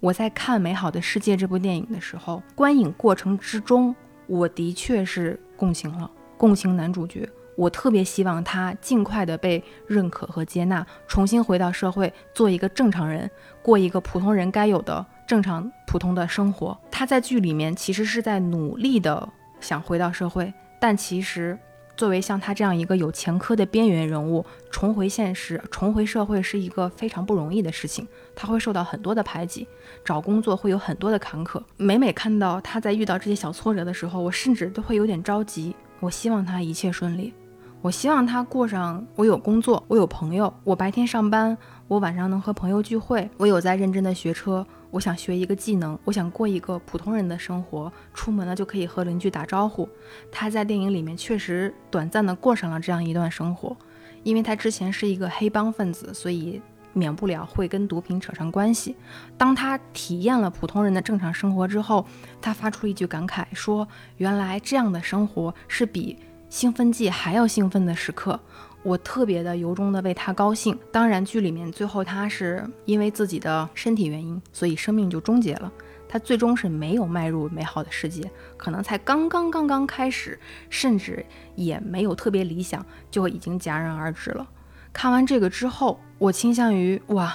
[0.00, 3.94] 我在看《美好的世界》这部电影的时候，观影过程之中，
[4.26, 7.28] 我的确是共情了，共情男主角。
[7.54, 13.30] 我特别希望他尽快的被认可和接纳，重新回到社会，做一个正常人，
[13.62, 16.78] 过一个普通人该有的正常普通的生活。
[16.90, 19.26] 他在剧里面其实是在努力的
[19.62, 21.58] 想回到社会，但其实
[21.96, 28.06] 作为像他这样一个有前科的边缘人物，重回现实、重回社会是一个非常不容易的事情。
[28.36, 29.66] 他会受到很多的排挤，
[30.04, 31.62] 找工作会有很多的坎坷。
[31.78, 35.74] 每每看到他在遇到这些小挫折的时候，我甚至都会有点着急。
[36.00, 37.32] 我希望他一切顺利，
[37.80, 41.56] 我希望他过上我有工作，我有朋友，我白天上班，
[41.88, 44.66] 我晚上能和朋友聚会，我有在认真的学车。
[44.92, 49.88] 我想学一个技能，我想过一个普通人的生活，出门了就可以和邻居打招呼。
[50.30, 53.74] 他在电影里面确实短暂的过上了这样一段生活，
[54.22, 56.60] 因为他之前是一个黑帮分子，所以
[56.92, 58.94] 免不了会跟毒品扯上关系。
[59.38, 62.06] 当他体验了普通人的正常生活之后，
[62.42, 63.88] 他发出了一句感慨，说
[64.18, 66.18] ：“原来这样的生活是比
[66.50, 68.38] 兴奋剂还要兴奋的时刻。”
[68.82, 70.78] 我特别的由衷的为他高兴。
[70.90, 75.72] 当然，剧里面最后他是因为自己的身体原因，所以生命就终结了。
[76.08, 81.24] 他最终是没有迈入美好的世界，可能才刚刚刚刚开始，甚至
[81.54, 84.46] 也没有特别理想，就已经戛然而止了。
[84.92, 87.34] 看完这个之后，我倾向于哇，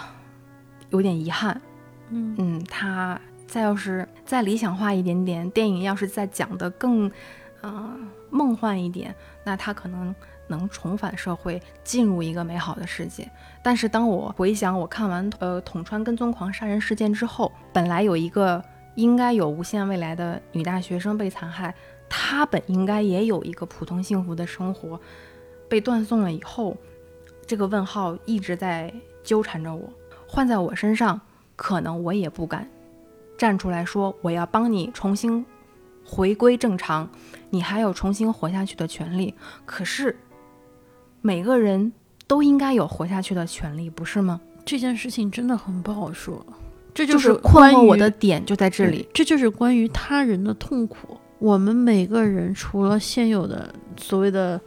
[0.91, 1.59] 有点遗憾。
[2.09, 7.11] 嗯嗯，他再要是再理想化一点点，电影要是再讲的更，
[7.61, 7.97] 呃，
[8.29, 10.13] 梦幻一点，那他可能
[10.47, 13.29] 能重返社会，进入一个美好的世界。
[13.61, 18.63] 但是当我回想我看完呃统川跟踪狂杀人事件之后，本来有一个
[18.95, 21.73] 应该有无限未来的女大学生被残害，
[22.09, 24.99] 她本应该也有一个普通幸福的生活，
[25.69, 26.75] 被断送了以后，
[27.45, 28.93] 这个问号一直在
[29.23, 29.89] 纠缠着我。
[30.27, 31.19] 换在我身上，
[31.55, 32.69] 可能我也不敢
[33.37, 35.45] 站出来说我要帮你重新
[36.03, 37.09] 回归正常，
[37.49, 39.33] 你还有重新活下去的权利。
[39.65, 40.17] 可是
[41.27, 41.91] 每个人
[42.25, 44.39] 都应该有活下去的权利，不是吗？
[44.63, 46.41] 这件事情真的很不好说，
[46.93, 49.05] 这就是是困惑我的点就在这里。
[49.13, 51.17] 这就是关于他人的痛苦。
[51.39, 54.57] 我们每个人除了现有的所谓的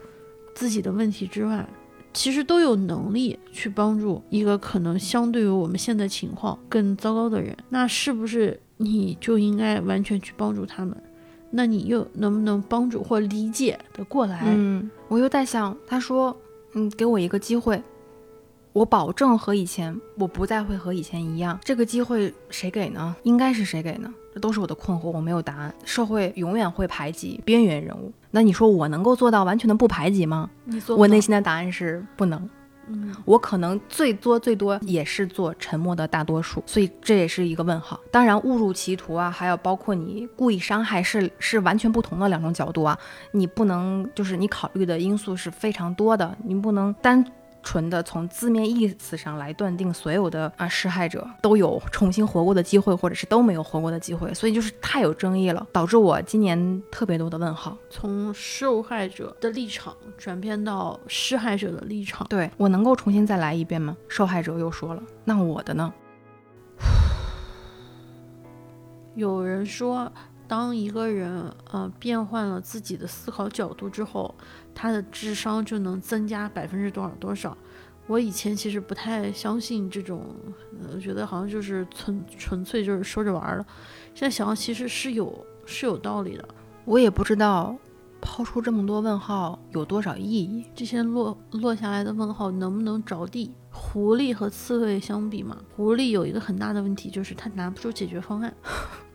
[0.54, 1.66] 自己的问题之外，
[2.12, 7.56] 其实都有能力去帮助一个可能相对于我们现在情况更糟糕的人。
[7.70, 10.94] 那是不是你就应该完全去帮助他们？
[11.50, 14.42] 那你又能不能帮助或理解的过来？
[14.46, 16.36] 嗯，我又在想，他说，
[16.73, 17.83] 嗯，给我一个机会，
[18.73, 21.59] 我保证和以前我不再会和以前一样。
[21.64, 23.14] 这个机会谁给呢？
[23.25, 24.12] 应该是谁给呢？
[24.33, 25.75] 这都是我的困惑，我没有答案。
[25.85, 30.49] 社会永远会排挤边缘人物，那你说我能够做到完全的不排挤吗？
[30.64, 32.49] 你做我内心的答案是不能。
[33.24, 37.99] 我可能最多最多也是做沉默的大多数，所以这也是一个问号。
[38.11, 42.99] 当然，误入歧途啊，还有包括你故意伤害是是完全不同的两种角度啊，
[43.32, 47.24] 你不能就是你考虑的因素是非常多的，你不能单。
[47.62, 57.76] 纯的从字面意思上来断定，所有的啊施害者都有重新活过的机会，或者是都没有活过的机会，所以就是太有争议了，导致我今年特别多的问号。
[57.88, 62.26] 从受害者的立场转变到施害者的立场。
[62.28, 63.96] 对我能够重新再来一遍吗？
[64.08, 65.92] 受害者又说了，那我的呢？
[69.14, 70.11] 有人说，
[70.46, 74.34] 当一个人呃变换了自己的思考角度之后，
[74.81, 77.55] 他的智商就能增加百分之多少多少。
[78.07, 80.35] 我以前其实不太相信这种，
[80.83, 83.66] 呃，觉得好像就是纯纯粹就是说着玩儿的。
[84.14, 86.49] 现在想想，其实是有是有道理的。
[86.87, 87.76] 我也不知道
[88.22, 90.64] 抛出这么多问号有多少意义。
[90.74, 93.53] 这些落落下来的问号能不能着地？
[93.70, 98.53] 狐狸和刺猬相比嘛，狐狸有一个很大的问题，就是它拿不出解决方案。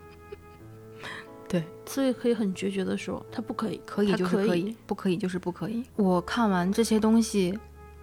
[1.48, 5.84] 对，所以可以很决绝的说，他不可以，可以就是可可以，不可以就是不可以。
[5.96, 7.58] 我看完这些东西，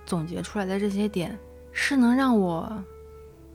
[0.06, 1.38] 总结出来的这些点，
[1.72, 2.70] 是能让我，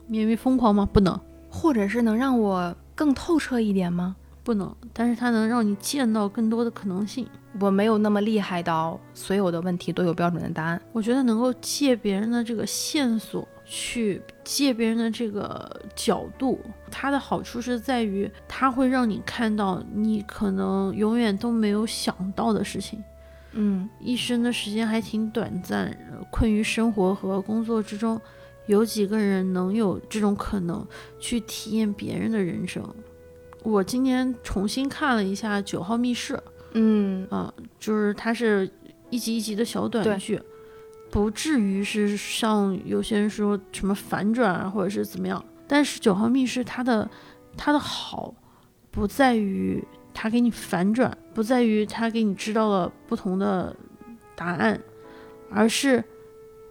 [0.06, 0.88] 免于疯狂吗？
[0.92, 1.18] 不能，
[1.50, 4.14] 或者是能让我更透彻一点吗？
[4.44, 4.74] 不能。
[4.92, 7.26] 但是它能让你见到更多的可能性。
[7.60, 10.80] 我没有那么厉害到所有的问题都有标准的答案。
[10.92, 16.58] 我觉得能够借别人的这个线索去借别人的这个角度，
[16.90, 23.04] 它的好处是在于，它会让你看到你可能永远都没有想到的事情。
[23.52, 28.18] 嗯，一生的时间还挺短暂，呃困于生活和工作之中，
[28.66, 30.86] 有几个人能有这种可能
[31.20, 32.82] 去体验别人的人生？
[33.62, 36.34] 我今年重新看了一下《九号密室》，
[36.72, 38.70] 嗯，啊，就是它是
[39.10, 40.40] 一集一集的小短对剧，
[41.10, 45.42] 不至于是像有些人说什么反转啊，或者是怎么样。
[45.66, 47.08] 但是《九号密室》它的
[47.56, 48.34] 它的好，
[48.90, 49.82] 不在于
[50.12, 53.74] 它给你反转，不在于它给你知道了不同的
[54.34, 54.80] 答案，
[55.50, 56.02] 而是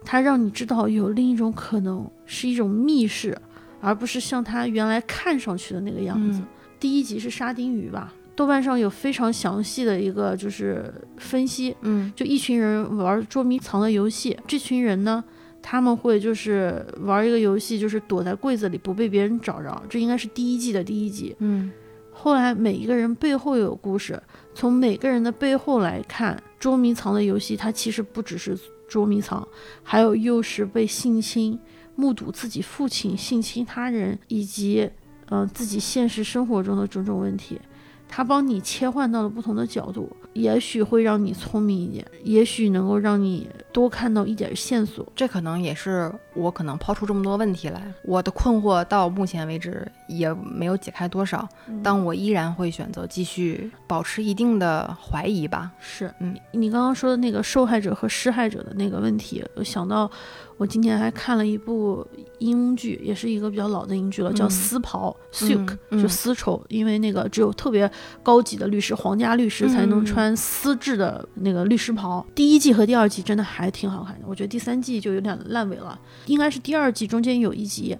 [0.04, 3.36] 它让你知道有另一种可能，是一种密室，
[3.80, 6.40] 而不是像它原来看上去的那个样子。
[6.40, 6.46] 嗯
[6.80, 8.14] 第一集是沙丁鱼吧？
[8.38, 15.24] 豆瓣上有非常详细的一个就是分析，嗯就一群人玩捉迷藏的游戏，这群人呢，
[15.60, 21.34] 他们会就是玩一个游戏，就是躲在柜子里不被别人找着，这应该是第一季的第一集。
[21.40, 21.72] 嗯
[22.12, 24.22] 后来每一个人背后有故事，
[24.54, 28.56] 从每个人的背后来看，捉迷藏的游戏它其实不只是
[28.88, 29.46] 捉迷藏，
[29.82, 31.58] 还有幼时被性侵、
[31.96, 34.88] 目睹自己父亲性侵他人，以及
[35.28, 37.60] 呃自己现实生活中的种种问题。
[38.08, 45.06] 它帮你切换到了不同的角度，也许会让你聪明一点，也许能够让你多看到一点线索。
[45.14, 51.46] 这可能也是我可能抛出这么多问题来，我的困惑到目前为止也没有解开多少，
[51.82, 55.72] 但我依然会选择继续保持一定的怀疑吧。
[55.80, 60.10] 是，嗯，你刚刚说的那个受害者和施害者的那个问题，我想到
[60.56, 62.06] 我今天还看了一部
[62.38, 67.90] 英剧，也是一个比较老的英剧了，叫《嗯丝袍》（Silk），、嗯就丝绸，因为那个只有特别
[68.22, 72.24] 高级的律师、皇家律师才能嗯穿丝质的那个律师袍。
[72.34, 75.98] 第一季和第二季真的还挺好看的，我觉得第三季就有点烂尾了，
[76.28, 77.98] 应该是第二季中间有一集，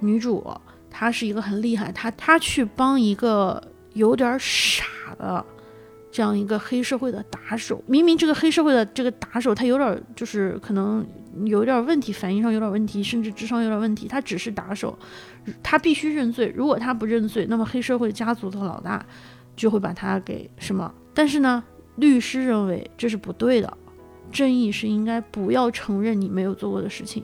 [0.00, 0.46] 女主
[0.90, 3.62] 她是一个很厉害，她她去帮一个
[3.94, 4.84] 有点傻
[5.18, 5.44] 的。
[6.10, 11.06] 这样一个黑社会的打手，明明这个黑社会的这个打手他有点就是可能
[11.44, 14.98] 有点问题，反应上有点问题，甚至智商有点问题，他只是打手，
[15.62, 16.52] 他必须认罪。
[16.56, 19.04] 如果他不认罪，那么黑社会家族的老大
[19.54, 20.92] 就会把他给什么？
[21.12, 21.62] 但是呢，
[21.96, 23.76] 律师认为这是不对的，
[24.32, 27.22] 正义是应该不要承认你没有做过的事情。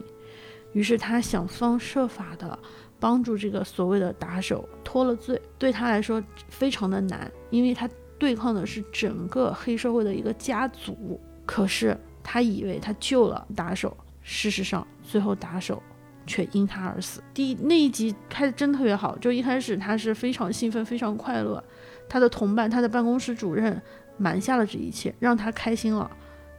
[0.74, 2.58] 于是他想方设法的
[3.00, 11.18] 帮助这个所谓的打手脱了罪，对他来说非常的难，因为他对抗的是整个黑社会的一个家族。
[11.46, 15.82] 可是他以为他救了打手，事实上最后打手
[16.26, 17.22] 却因他而死。
[17.34, 21.62] 第那一集开的真特别好，就一开始他是非常兴奋、非常快乐，
[22.08, 23.80] 他的同伴、他的办公室主任
[24.16, 26.10] 瞒下了这一切，让他开心了。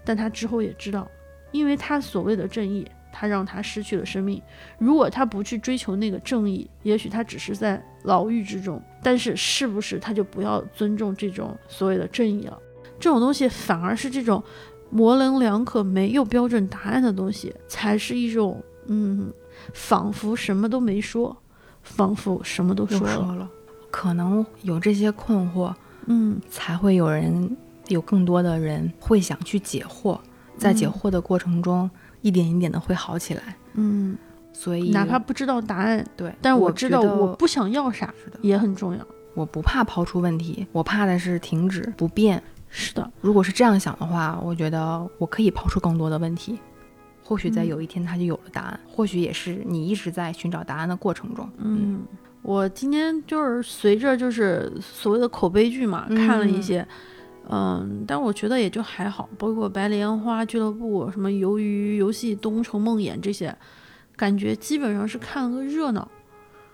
[0.04, 1.10] 但他之后也知道，
[1.52, 2.88] 因为他所谓的正义，
[3.18, 4.42] 他让他失去了生命。
[4.78, 8.82] 如果他不去追求那个正义，也许他只是在牢狱之中。
[9.02, 12.60] 但是，是不是他就不要尊重这种所谓的正义了？
[13.00, 14.44] 这种东西反而是这种
[14.90, 19.32] 模棱两可、没有标准答案的东西，才是一种嗯，
[19.74, 21.38] 仿佛什么都没说，
[21.84, 23.14] 仿佛什么都又说了。
[23.14, 23.50] 说了，
[23.90, 25.74] 可能有这些困惑，
[26.08, 27.56] 嗯，才会有人
[27.88, 30.20] 有更多的人会想去解惑，
[30.58, 31.90] 在解嗯惑的过程中，
[32.26, 33.56] 一点一点的会好起来。
[33.76, 34.18] 嗯，
[34.52, 38.12] 所以哪怕不知道答案，对，但我我知道我不想要啥
[38.42, 39.08] 也很重要。
[39.36, 42.42] 我不怕抛出问题，我怕的是停止不变。
[42.68, 46.58] 是的，如果是这样想的话，我觉得我可以抛出更多的问题，
[47.24, 51.48] 或许在嗯有一天它就有了答案，或许也是你一直在寻找答案的过程中。
[51.60, 52.02] 嗯，
[52.42, 56.86] 我今天就是随着就是所谓的口碑剧嘛，嗯看了一些，
[57.50, 63.56] 嗯，但我觉得也就还好，包括《白莲花俱乐部》、什么《鱿鱼游戏》《东城梦魇》这些，
[64.16, 66.08] 感觉基本上是看了个热闹，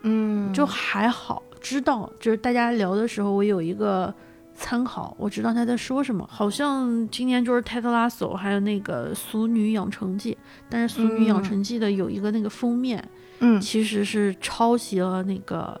[0.02, 1.42] 嗯就还好。
[1.60, 4.12] 知道，就是大家聊的时候，我有一个
[4.52, 6.28] 参考，我知道他在说什么。
[6.28, 10.32] 好像今年就是泰特拉索，还有那个《俗女养成记》，
[10.68, 13.08] 但是《俗女养成记》的有一个那个封面，
[13.38, 15.80] 嗯其实是抄袭了那个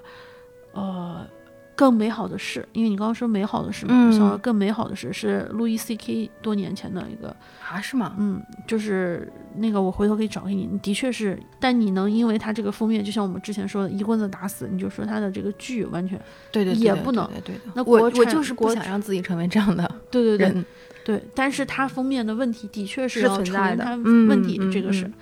[0.72, 1.26] 呃
[1.74, 7.34] 更美好的事，因为你刚刚说美好的事嘛，我想到嗯更美好的事是路易 C K 多年前的一个，
[7.66, 8.14] 啊是吗？
[8.18, 16.18] 嗯，就是那个我回头可以找给你，的确是，但你能因为它这个封面，就像我们之前说的一棍子打死，你就说它的这个剧完全
[16.50, 20.64] 对对对对也不能对那我我就是不想让自己成为这样的对对对人，
[21.04, 23.84] 对，但是它封面的问题的确是存在的
[24.28, 25.06] 问题，嗯这个是。
[25.06, 25.14] 嗯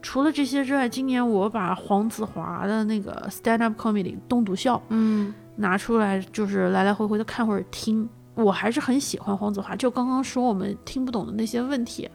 [0.00, 8.08] 除了这些之外，今年我把黄子华的那个 stand up comedy 东笃笑嗯拿出来，就是来来回回的看或者听。
[8.34, 12.08] 我还是很喜欢黄子华，就刚刚说我们听不懂的那些问题，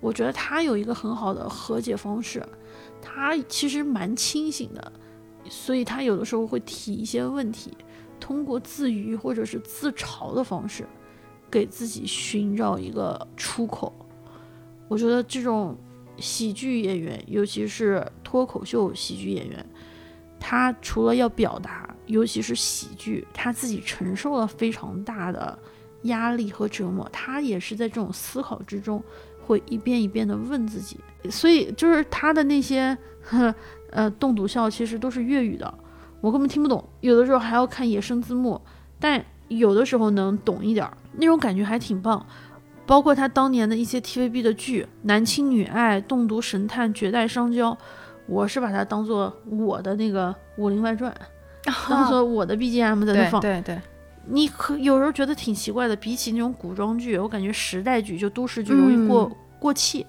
[0.00, 2.42] 我觉得他有一个很好的和解方式，
[3.02, 4.92] 他其实蛮清醒的，
[5.50, 7.76] 所以他有的时候会提一些问题，
[8.18, 10.86] 通过自娱或者是自嘲的方式，
[11.50, 13.94] 给自己寻找一个出口。
[14.88, 15.76] 我觉得这种
[16.16, 19.68] 喜剧演员，尤其是脱口秀喜剧演员，
[20.40, 25.58] 他除了要表达，尤其是喜剧，他自己承受了非常大的
[26.02, 29.02] 压力和折磨，他也是在这种思考之中，
[29.44, 30.98] 会一遍一遍的问自己。
[31.30, 33.54] 所以就是他的那些，呵
[33.90, 35.72] 呃，冻笃笑其实都是粤语的，
[36.20, 38.60] 我根本听不懂，有的时候还要看野生字幕，
[39.00, 42.24] 但有的时候能懂一点儿，那种感觉还挺棒。
[42.84, 47.72] 包括他当年的一些 TVB 的剧，《男亲女爱》《栋笃神探》《绝代双骄》，
[48.28, 51.10] 我是把它当做我的那个《武林外传》，
[51.88, 53.40] 当做我的 BGM 在那放。
[53.40, 53.80] 对对对，
[54.26, 60.06] 你可有时候觉得挺奇怪的，比起那种古装剧，我感觉时代剧就都市剧容易过、过气。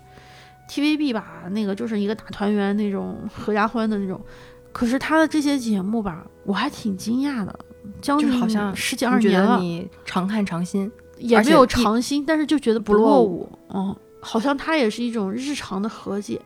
[0.70, 4.20] TVB 吧，那个就是一个大团圆那种合家欢的那种，
[4.74, 7.60] 可是他的这些节目吧，我还挺惊讶的，
[8.02, 16.42] 将近好像十几二十年了，得你常看常新，也没有而且一尝新，但是就觉得不落伍，嗯，好像它也是一种日常的和解。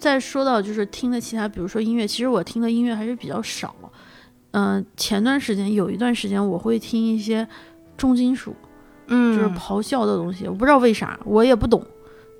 [0.00, 3.74] 再说到就是听的其他，比如说音乐，其实我听的音乐还是比较少。
[4.52, 7.46] 嗯、前段时间有一段时间我会听一些
[7.96, 8.56] 重金属，
[9.06, 11.86] 嗯就是咆哮的东西，我不知道为啥，我也不懂，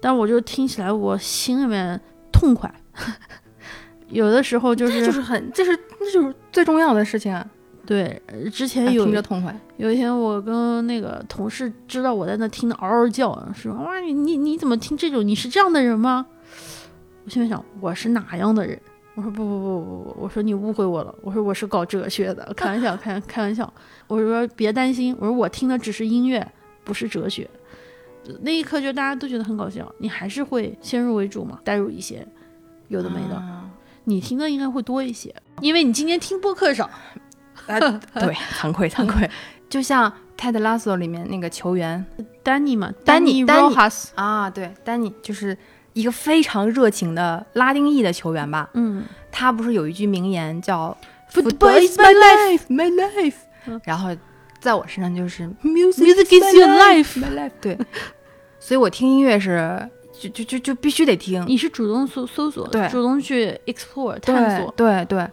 [0.00, 2.00] 但我就听起来我心里面
[2.32, 2.74] 痛快。
[4.08, 7.46] 有的时候就是就是很，这是那就是最重要的事情啊！
[7.86, 15.24] 对，呃之前哎有听着痛快，有一天，我跟那个同事知道我在那听的嗷嗷叫，说哇你你你怎么听这种？
[15.24, 16.26] 你是这样的人吗？
[17.24, 18.80] 我心里想我是哪样的人？
[19.14, 23.70] 我说不不不不不，我说你误会我了，我说我是搞哲学的，开玩笑开开玩笑，
[24.06, 26.46] 我说别担心，我说我听的只是音乐，
[26.84, 27.48] 不是哲学。
[28.42, 32.26] 那一刻就大家都觉得很搞笑，你还是会先入为主嘛，带入一些
[32.88, 33.68] 有的没的，啊
[34.04, 36.88] 你听的应该会多一些，因为你今天听播客少。
[37.66, 37.78] 啊
[38.14, 39.28] 对，惭愧惭愧。
[39.68, 42.04] 就像《Ted Lasso》里面那个球员
[42.42, 43.76] 丹尼嘛，丹尼尼丹尼
[44.14, 45.56] 啊，对，丹尼就是
[45.93, 48.68] 一个非常热情的拉丁裔的球员吧。
[48.74, 50.97] 嗯他不是有一句名言叫
[51.32, 52.61] Football is my life。
[52.68, 53.34] my life，
[53.66, 54.11] 嗯然后
[54.61, 57.20] 在我身上就是 Music is your life life。
[57.20, 57.78] my life，对，
[58.59, 59.88] 所以我听音乐是
[60.18, 64.70] 就就就就必须得听，你是主动搜搜索，对主动去 explore 探索。
[64.76, 65.28] 对对对，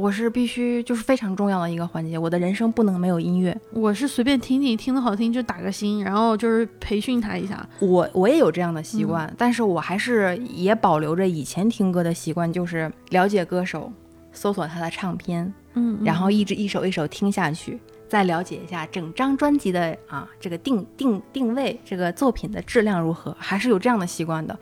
[0.00, 3.54] 我是必须就是非常重要的一个环节，我的人生不能没有音乐。
[3.70, 7.68] 我是随便听听，听的好听就打个星，然后就是培训他一下。
[7.80, 13.92] 我我也有这样的习惯，嗯但是我还是也保留着以前听歌的习惯，就是了解歌手，
[14.32, 17.78] 搜索他的唱片，嗯，然后一直一首一首听下去，
[18.08, 24.58] 再了解一下整张专辑的啊这个定定定位，这个作品的质量如何，还是有这样的习惯的。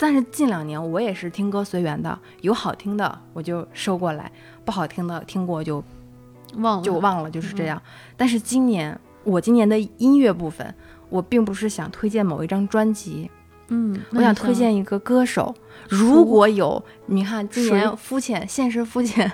[0.00, 4.32] 但是近两年我也是听歌随缘的，有好听的我就收过来，
[4.64, 5.84] 不好听的听过就
[6.56, 7.80] 忘了就忘了，就是这样。
[8.16, 10.74] 但是今年我今年的音乐部分，
[11.10, 13.30] 我并不是想推荐某一张专辑，
[13.68, 15.54] 嗯，我想推荐一个歌手。
[15.88, 19.30] 如果有，你看今谁年肤浅，现实肤浅，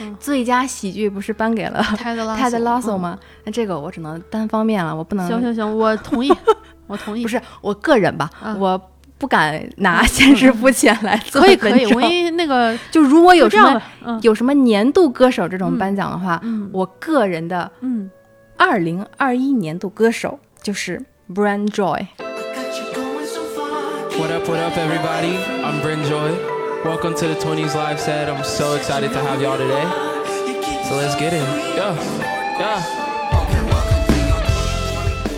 [0.00, 2.24] 嗯最佳喜剧不是颁给了泰德
[2.58, 3.18] 拉索嗯吗？
[3.44, 5.26] 那这个我只能单方面了，我不能。
[5.28, 6.32] 行行行，我同意，
[6.88, 7.22] 我同意。
[7.22, 13.82] 不是我个人吧，嗯我不敢拿现实肤浅来做可以可以，文章我一那个就如果有什么
[14.22, 18.08] 有什么年度歌手这种嗯颁奖的话，嗯我个人的嗯，
[18.56, 21.02] 二零二一年度歌手就是
[21.34, 22.06] Brian Joy。
[24.18, 25.38] What up, what up, everybody?
[25.62, 26.32] I'm Brand Joy.
[26.84, 28.28] Welcome to the 20s Live set.
[28.28, 29.84] I'm so excited to have y'all today.
[30.88, 31.42] So let's get it.
[31.76, 31.94] Yeah,
[32.58, 32.80] yeah.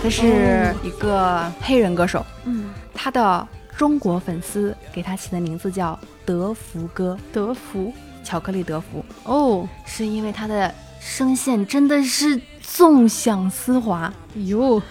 [0.02, 3.46] 他是一个黑人歌手，嗯，他的
[3.80, 7.16] 中国粉丝给他起的名字叫德福哥。
[7.32, 7.90] 德福，
[8.22, 10.70] 巧克力德芙，哦，是因为他的
[11.00, 14.12] 声线真的是纵享丝滑。
[14.34, 14.82] 哟，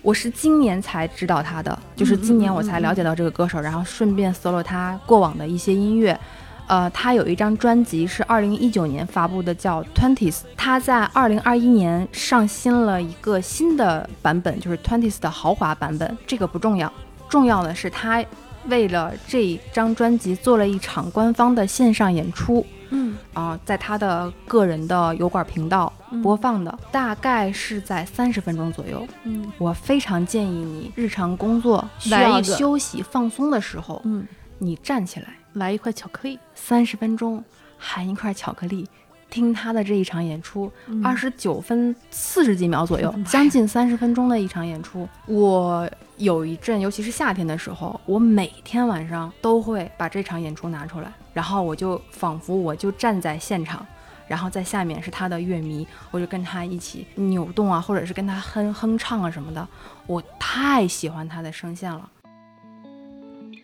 [0.00, 6.18] 我是今年才知道他的，就是今年我才了解到这个歌手，然后顺便搜了他过往的一些音乐。
[6.66, 10.36] 呃，他有一张专辑是二零一九年发布的，叫《Twenties》。
[10.56, 16.16] 他在二零二一年上新了一个新的版本，就是《Twenties》的豪华版本。
[16.26, 16.90] 这个不重要，
[17.30, 18.22] 重要的是他
[18.66, 22.66] 为了这张专辑做了一场官方的线上演出。
[22.92, 25.92] 嗯啊、在他的个人的油管频道
[26.24, 29.06] 播放的，大概是在三十分钟左右。
[29.22, 34.26] 嗯我非常建议你日常工作需要休息放松的时候，嗯，
[34.58, 37.44] 你站起来来一块巧克力，三十分钟，
[37.78, 38.88] 含一块巧克力，
[39.30, 45.08] 听他的这一场演出，嗯二十九分四十几秒左右， 将近三十分钟的一场演出。
[45.26, 53.86] 我有一阵，尤其是夏天的时候，我每天晚上都会把这场演出拿出来，然后我就仿佛我就站在现场。
[54.28, 59.66] 然后在下面是他的乐迷，我就跟他一起扭动啊，或者是跟他哼哼唱啊什么的，
[60.06, 62.08] 我太喜欢他的声线了。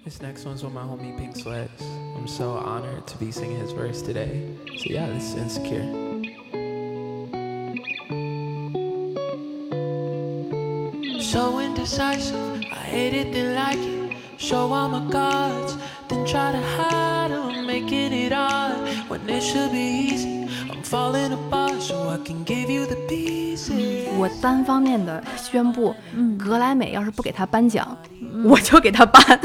[0.06, 1.82] This next one's with my homie Pink Sweats.
[2.14, 4.48] I'm so honored to be singing his verse today.
[4.78, 5.82] So yeah, this is insecure.
[11.20, 14.16] So indecisive, I hate it, then like it.
[14.40, 15.76] Show all my cards,
[16.08, 20.35] then try to hide them, making it odd when it should be easy.
[24.18, 27.96] 我单方面的宣布，嗯，格莱美要是不给他颁奖，
[28.44, 29.40] 我就给他颁。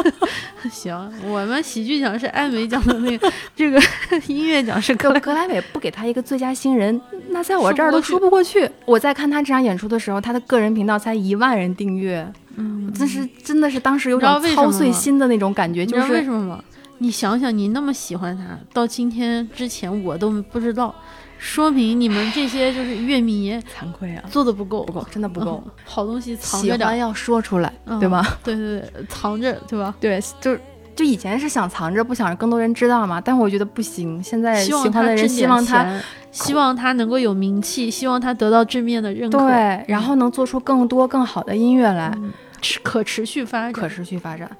[0.70, 3.80] 行，我们喜剧奖是艾美奖的那个，这个
[4.28, 5.20] 音乐奖是格莱。
[5.20, 8.68] 格莱美不给他一个最佳新人，那在我这儿都说说不过去。
[8.84, 16.64] 我在看他这场演出的时候，他的个人频道才一万人订阅，嗯，真是真的是当时有种操碎心的那种感觉，你知道为就是什么吗？
[16.98, 20.94] 你想想，你那么喜欢他，到今天之前我都不知道，
[21.38, 25.62] 说明你们这些就是乐迷惭愧啊，做的不够，不够，真的不够。
[25.66, 26.86] 嗯，好东西藏着点。
[26.86, 27.98] 儿，欢要说出来，嗯。
[27.98, 28.24] 对吗？？
[28.42, 29.94] 对对对，藏着，对吧？
[30.00, 30.56] 对，就
[30.94, 42.12] 就以前是想藏着，不想让更多人知道嘛，但我觉得不行，现在喜希望欢的人他希望他，希望他能够有名气，希望他得到正面的认可，对，然后能做出更多更好的音乐来。
[42.16, 42.32] 嗯。
[42.62, 44.50] 持可持续发展，可持续发展。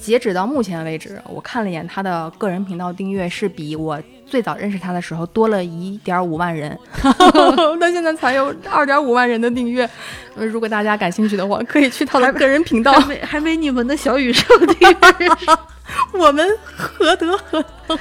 [0.00, 6.76] 截止到目前为止，我看了一眼他的个人频道订阅是比我最早认识他的时候多了一点五万人，
[7.80, 9.88] 他现在才有二点五万人的订阅。
[10.34, 12.92] 呃，如果大家感兴趣的话，可以去他的个人频道。
[12.92, 15.68] 还没还没你们的小宇宙订阅少
[16.12, 17.98] 我们何德何能？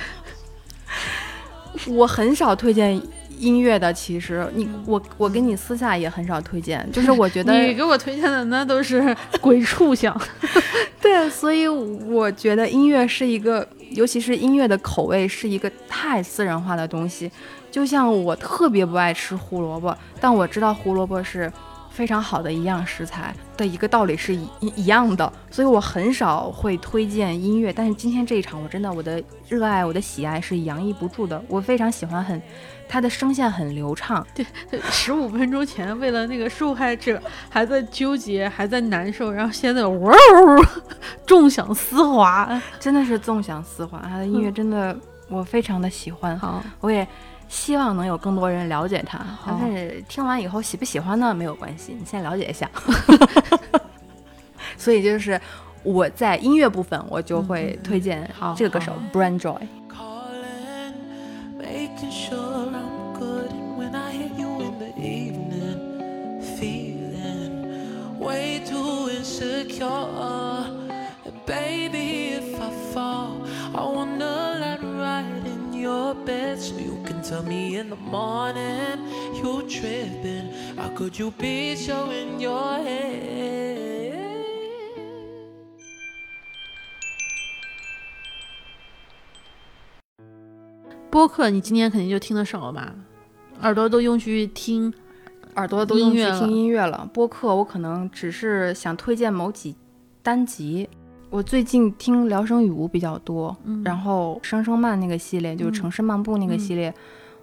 [1.87, 2.99] 我很少推荐
[3.43, 10.19] 音乐的，其实你我我给你私下也很少推荐， 就是我觉得 你给我推荐的那都是 鬼畜像，
[11.01, 17.29] 对，所以我觉得音乐是一个，尤其是音乐的口味是一个太私人化的东西。
[17.69, 21.51] 就像我特别不爱吃胡萝卜，但我知道胡萝卜是
[21.89, 27.73] 非常好的一样食材的一个道理是一一一样的，所以我很少会推荐音乐。
[27.73, 31.43] 但是今天这一场，我真的我的热爱、我的喜爱是洋溢不住的。
[31.47, 32.39] 我非常喜欢很，
[32.93, 34.45] 他的声线很流畅，对
[34.91, 37.19] 十五分钟前为了那个受害者
[37.49, 40.65] 还在纠结，还在难受，然后现在哇哦，
[41.25, 42.61] 纵享丝滑。
[42.79, 43.99] 真的是纵享丝滑。
[44.07, 44.95] 他的音乐真的
[45.27, 46.37] 我非常的喜欢。
[46.37, 47.07] 好，我也
[47.49, 52.69] 希望能有更多人了解他，但是听完以后喜不喜欢呢没有关系，你先了解一下。
[54.77, 55.41] 所以就是
[55.81, 59.57] 我在音乐部分，我就会推荐这个歌手 Brand Joy。
[69.83, 71.03] Insecure.
[71.25, 77.21] And baby, if I fall, I wanna let right in your bed so you can
[77.21, 78.99] tell me in the morning
[79.35, 80.51] you tripping.
[80.77, 83.33] How could you be so in your head?
[91.09, 92.95] 播客你今天肯定就听得少了吧？
[93.61, 94.91] 耳朵都用去听，
[95.55, 99.75] 耳朵都用音乐了去听音乐了，播客我可能只是想推荐某几
[100.21, 100.87] 单集。
[101.29, 106.93] 我最近听聊胜雨无比较多，嗯然后声声慢那个系列，就是嗯城市漫步那个嗯系列，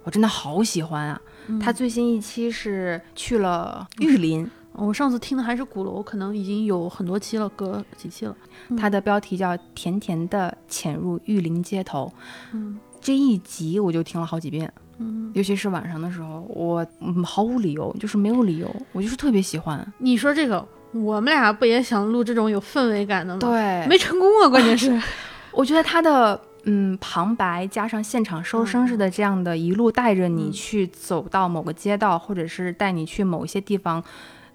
[0.03, 1.21] 我真的好喜欢啊！
[1.47, 8.35] 嗯他最新一期是去了玉林，我上次听的还是鼓楼，可能已经有很多期了，隔几期了。
[8.69, 12.05] 嗯它的标题叫《甜甜的潜入玉林街头》。
[12.53, 14.71] 嗯这一集我就听了好几遍，
[15.01, 19.85] 嗯，尤其是晚上的时候，我嗯毫无理由，就是没有理由，我就是特别喜欢。
[19.97, 25.01] 你说这个，我们俩不也想录这种有氛围感的吗？，对，没成功啊，关键是。
[25.51, 34.03] 我觉得他的嗯旁白加上现场收声似的这样的一路带着你嗯去走到某个街道，或者是带你去某一些地方。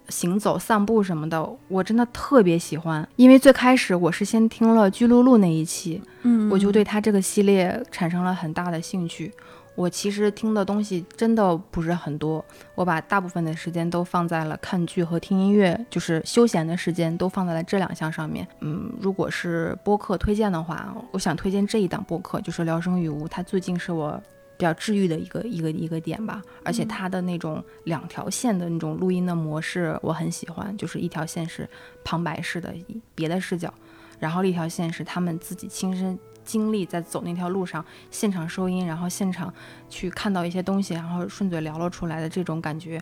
[0.09, 3.05] 行走、散步什么的，我真的特别喜欢。
[3.17, 9.33] 因为最开始我是先听了巨鹿路那一期，嗯我就对他这个系列产生了很大的兴趣。
[9.77, 12.43] 我其实听的东西真的不是很多，
[12.75, 18.49] 我把大部分的时间都放在了看剧和听音乐，就是休闲的时间都放在了这两项上面。
[18.61, 24.19] 嗯，如果是播客推荐的话，我想推荐这一档播客，就是《聊生与无》，它最近是我
[24.57, 26.41] 比较治愈的一个一个一个点吧。
[26.65, 31.69] 而且它的那种两条线的那种录音的模式我很喜欢，就是一条线是
[32.03, 32.75] 旁白式的
[33.15, 33.73] 别的视角，
[34.19, 36.19] 然后另一条线是他们自己亲身。
[36.47, 39.53] 经历在走那条路上，现场收音，然后现场
[39.91, 42.99] 去看到一些东西，然后顺嘴聊了出来的这种感觉，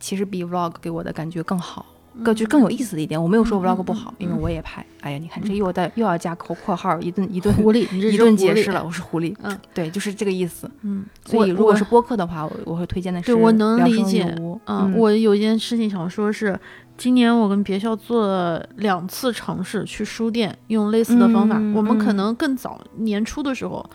[0.00, 1.84] 其实比 vlog 给我的感觉更好，
[2.24, 3.22] 更就更有意思的一点。
[3.22, 4.84] 我没有说嗯 vlog 嗯不好，嗯因为我也拍。
[5.00, 8.84] 哎呀，你看这又在又要加括括号，一顿 一顿狐狸，一顿解释了，。
[8.84, 9.32] 我是狐狸。
[9.42, 10.68] 嗯，对，就是这个意思。
[10.82, 14.24] 嗯，所以如果是播客的话，我我会推荐的是对我能理解
[14.66, 16.58] 嗯，我有一件事情想说是，
[16.98, 21.56] 今年我跟别校做了两次尝试去书店用类似的方法。
[21.56, 23.88] 嗯我们可嗯能更早年初的时候，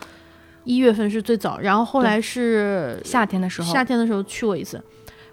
[0.64, 4.82] 一月份是最早，然后后来是夏天的时候，夏天的时候去过一次。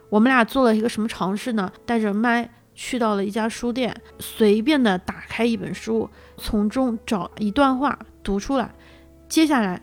[0.09, 1.71] 我们俩做了一个什么尝试呢？
[1.87, 8.75] 带着麦去到了一家书店，随便的打开一本书，从中找一段话读出来，
[9.29, 9.81] 接下来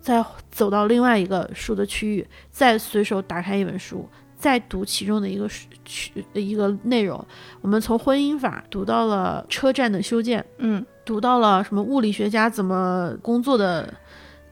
[0.00, 4.08] 再走到另外一个书的区域，再随手打开一本书，
[4.46, 7.18] 再读其中的一个书区一个内容。
[7.60, 13.92] 我们从婚姻法读到了车站的修建，嗯，读到了什么物理学家怎么工作的，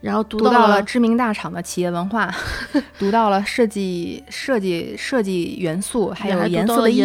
[0.01, 2.29] 然后读读到了知名大厂的企业文化，
[2.99, 6.97] 读到了设计设计设计元素，还有颜色的意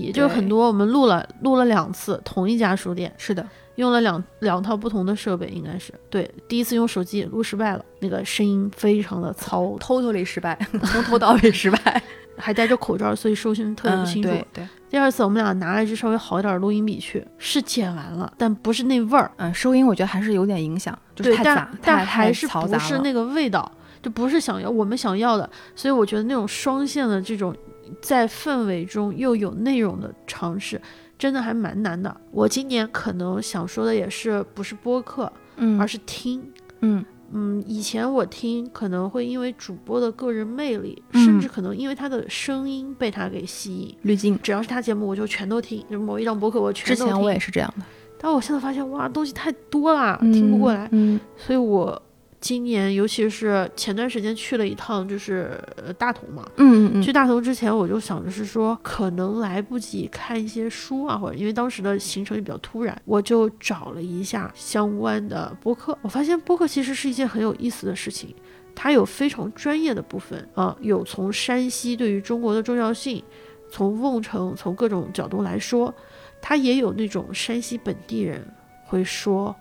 [0.00, 3.14] 义，就是很多我们录了录了两次，同一家书店。
[3.16, 3.46] 是的，
[3.76, 5.92] 用了两两套不同的设备，应该是。
[6.10, 6.30] 对。
[6.46, 12.02] 第一次用手机录失败了，那个声音非常的糙，totally 失败， 从头到尾失败，
[12.36, 14.28] 还戴着口罩，所以收讯特别不嗯，清楚。
[14.28, 23.70] 对对，第二次我们俩拿了一支稍微好一点的录音笔去，是剪完了，但不是那味儿，嗯，收音我觉得还是有点影响，就是对，太杂但，但还是不是那个味道，
[24.02, 27.56] 就不是想要我们想要的，所以我觉得那种双线的这种
[28.02, 30.80] 在氛围中又有内容的尝试，
[31.22, 32.12] 真的还蛮难的。
[32.32, 36.42] 我今年可能想说的也是不是播客，嗯，而是听。
[36.80, 43.96] 嗯嗯，以前我听可能会因为主播的个人魅力，嗯甚至可能因为他的声音被他给吸引。
[44.02, 44.36] 滤镜。
[44.42, 45.84] 只要是他节目，我就全都听。
[45.88, 47.06] 就某一档播客，我全都听。
[47.06, 47.84] 之前我也是这样的，
[48.18, 50.88] 但我现在发现，哇，东西太多了，听不过来。
[50.90, 52.02] 嗯所以我
[52.42, 56.44] 今年，尤其是前段时间去了一趟，就是呃大同嘛。
[56.56, 65.96] 嗯嗯嗯，去大同之前，我就想着是说，可能来不及看一些书啊，或者因为当时的行程也比较突然，我就找了一下相关的播客。
[66.02, 68.34] 我发现播客其实是一件很有意思的事情，
[68.74, 73.22] 它有非常专业的部分啊，有从山西对于中国的重要性，
[73.70, 75.94] 从瓮城从各种角度来说，
[76.40, 78.44] 它也有那种山西本地人
[78.84, 79.54] 会说，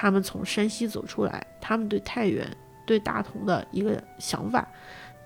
[0.00, 2.48] 他们从山西走出来，他们对太原、
[2.86, 4.64] 对大同的一个想法。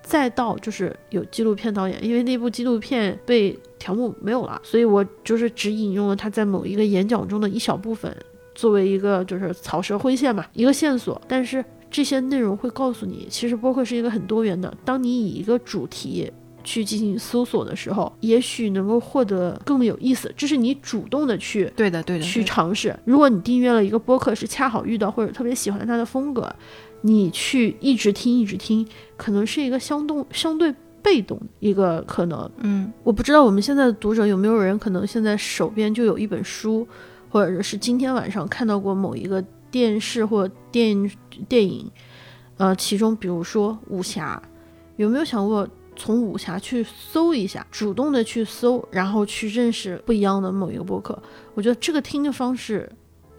[0.01, 8.17] 再到就是有纪录片导演，因为那部纪录片被条目没有了，所以我就是只引用了他在某一个演讲中的一小部分，
[8.55, 11.21] 作为一个就是草蛇灰线嘛，一个线索。
[11.29, 14.75] 但是这些内容会告诉你，其实播客是一个很多元的。
[14.87, 16.33] 当你以一个主题
[16.63, 20.33] 去进行搜索的时候，也许能够获得更有意思。
[20.37, 22.97] 这是你主动的去对的对的，去尝试。
[23.05, 26.55] 如果你订阅了一个播客，是恰好遇到或者特别喜欢它的风格，
[27.03, 28.87] 你去一直听一直听，
[29.17, 32.51] 可能是一个相动相对被动的一个可能。
[32.59, 36.87] 嗯我不知道我们现在的读者有没有人可能现在手边就有一本书，
[37.29, 41.11] 或者是今天晚上看到过某一个电视或电
[41.49, 41.91] 电影，
[42.57, 44.41] 呃，其中比如说武侠，
[44.97, 45.67] 有没有想过
[46.03, 51.17] 从武侠去搜一下，主动的去搜，然后去认识不一样的某一个播客？
[51.55, 52.91] 我觉得这个听的方式。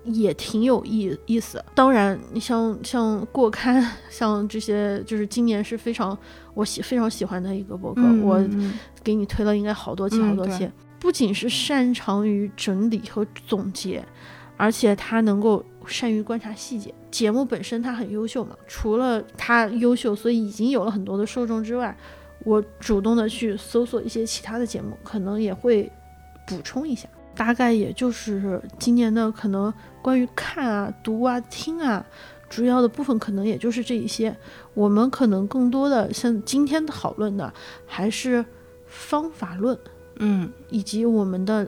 [0.06, 6.18] 也挺有意意思，当然，你像像过刊，像这些，就是今年是非常
[6.54, 14.06] 我喜非常喜欢的一个播客，嗯我嗯给你推了应该好多期好多期，不仅是擅长于整理和总结，
[14.58, 16.94] 而且他能够善于观察细节。
[17.10, 21.98] 节目本身它很优秀嘛，除了它优秀，所以已经有了很多的受众之外，
[22.44, 25.92] 我主动的去搜索一些其他的节目，可能也会
[26.46, 27.08] 补充一下。
[27.36, 29.74] 大概也就是今年的可能
[30.04, 32.06] 关于看啊、读啊、听啊，
[32.48, 34.36] 主要的部分可能也就是这一些。
[34.76, 37.52] 我们可能更多的像今天讨论的，
[37.88, 38.46] 还是
[38.86, 39.76] 方法论
[40.18, 41.68] 嗯以及我们的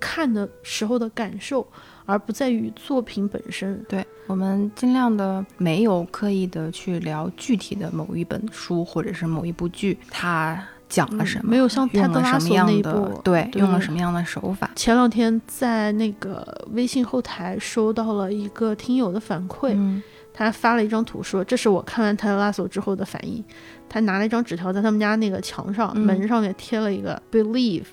[0.00, 1.66] 看的时候的感受，
[2.04, 3.84] 而不在于作品本身。
[3.88, 14.70] 对我们尽量的没有刻意的去聊具体的某一本书或者是某一部剧，它讲了什么，嗯没有像泰德拉索样的那一部，对，对用了什么样的手法。
[14.76, 20.02] 前两天在那个微信后台收到了一个听友的反馈，嗯
[20.34, 23.44] 他发了一张图说：“这是我看完泰德拉索之后的反应。”
[23.86, 27.84] 他拿了一张纸条在他们家那个墙上、嗯门上面贴了一个 “believe”，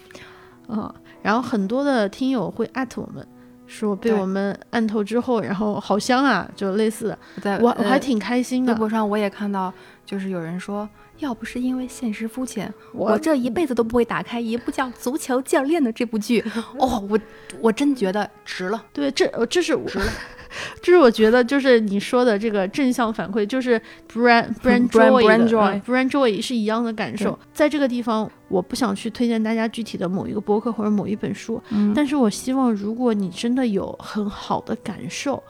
[0.68, 3.28] 啊、然后很多的听友会艾特我们。
[3.70, 8.74] 说被我们按透之后，然后好香啊，就类似的，在我我还呃挺开心的。
[8.74, 9.72] 微博上我也看到，
[10.04, 10.90] 就是有人说，
[11.20, 16.44] 要不是因为现实肤浅，我我这一辈子都不会打开一部叫《足球教练》的这部剧。
[16.80, 17.20] 哦，我
[17.62, 20.12] 我真觉得值了，对，这呃这是我值了。
[20.82, 23.80] 这是我觉得就是你说的这个正向反馈，就是
[24.12, 27.38] brand brand joy joy 嗯 brand joy 是一样的感受。
[27.54, 35.42] 在这个地方，我不想去推荐大家具体的某一个博客或者某一本书，嗯但是我希望如果你真的有很好的感受。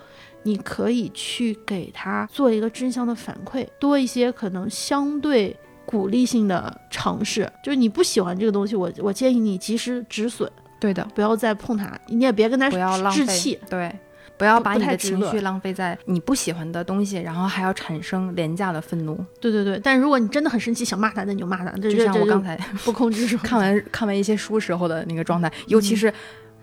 [0.43, 5.53] 你可以去给他做一个正向的反馈，多一些可能相对
[5.85, 7.47] 鼓励性的尝试。
[7.61, 13.93] 就是你不喜欢这个东西，我我建议你及时止损，对的，不要再碰它，你也别跟它不要浪费置气。，对。
[14.39, 19.23] 不要把你的情绪浪费在你不喜欢的东西，然后还要产生廉价的愤怒。
[19.41, 23.37] 对对对，但如果你真的很生气，想骂他，那你就骂他，这就像我刚才 不控制住。
[23.43, 26.11] 看完看完一些书时候的那个状态，尤其是，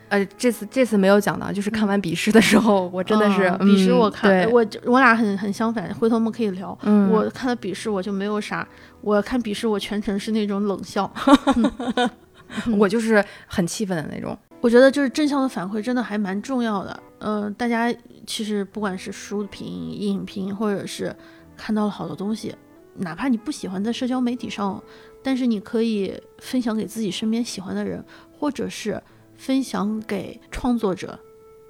[0.09, 6.77] 呃，这次这次没有讲到，就是看完笔试的时候，我真的是嗯笔试嗯我看，对我我俩很很相反，回头我们可以聊。
[6.85, 8.67] 嗯我看了笔试，我就没有啥，
[9.03, 11.13] 我看笔试我全程是那种冷笑。
[12.79, 14.39] 我就是很气愤的那种。
[14.61, 17.03] 我觉得就是正向的反馈真的还蛮重要的。
[17.29, 17.93] 嗯、大家
[18.25, 21.13] 其实不管是书评、影评，或者是
[21.57, 22.55] 看到了好多东西，
[22.95, 24.81] 哪怕你不喜欢在社交媒体上，
[25.25, 28.05] 但是你可以分享给自己身边喜欢的人，
[28.39, 29.03] 或者是
[29.37, 31.19] 分享给创作者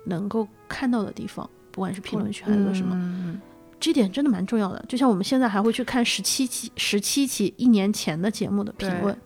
[0.04, 2.94] 能够看到的地方，不管是评论区还是什么。
[2.94, 3.40] 嗯
[3.78, 4.84] 这点真的蛮重要的。
[4.88, 9.16] 就像我们现在还会去看十七期、十七期一年前的节目的评论，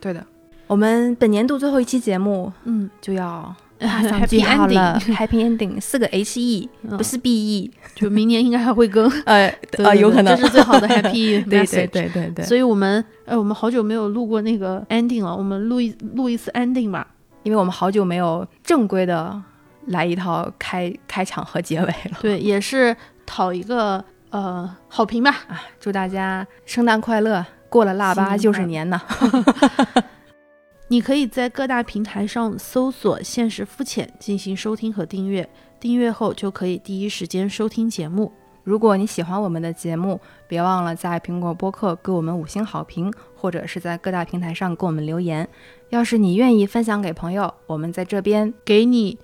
[0.00, 0.26] 对的。
[0.66, 3.54] 我们本年度最后一期节目嗯就要
[3.86, 15.22] Happy ending，Happy Ending 四个 H E，嗯不是 B E， 就明年应该还会更， 呃对有可能这是最好的 happy 对 message 对对对对，所以我们，哎，我们好久没有录过那个 ending
[15.24, 17.06] 了，我们录一录一次 ending 吧。
[17.44, 19.40] 因为我们好久没有正规的
[19.86, 22.18] 来一套开开场和结尾了。
[22.20, 25.30] 对，也是讨一个呃好评吧。
[25.48, 27.46] 啊，祝大家圣诞快乐！
[27.70, 29.00] 过了腊八就是年呢。
[30.90, 38.32] 你可以在各大平台上搜索“现实肤浅”进行收听和订阅，订阅后就可以第一时间收听节目。
[38.64, 45.46] 如果你喜欢我们的节目，别忘了在苹果播客给我们五星好评，或者是在各大平台上给我们留言。
[45.90, 49.18] 要是你愿意分享给朋友，我们在这边给你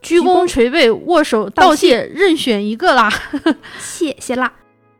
[0.00, 3.10] 鞠躬捶背、握手道谢，任选一个啦。
[3.78, 4.52] 谢谢啦。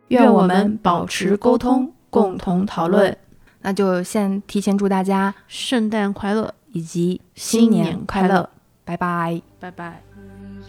[0.09, 3.17] 愿我们们保保持持沟沟通通，共共同同讨论。
[3.63, 8.51] 那就先提前祝大家圣诞快乐，以及新新年年快乐快乐，
[8.85, 9.43] 拜拜。
[9.59, 10.03] 拜拜。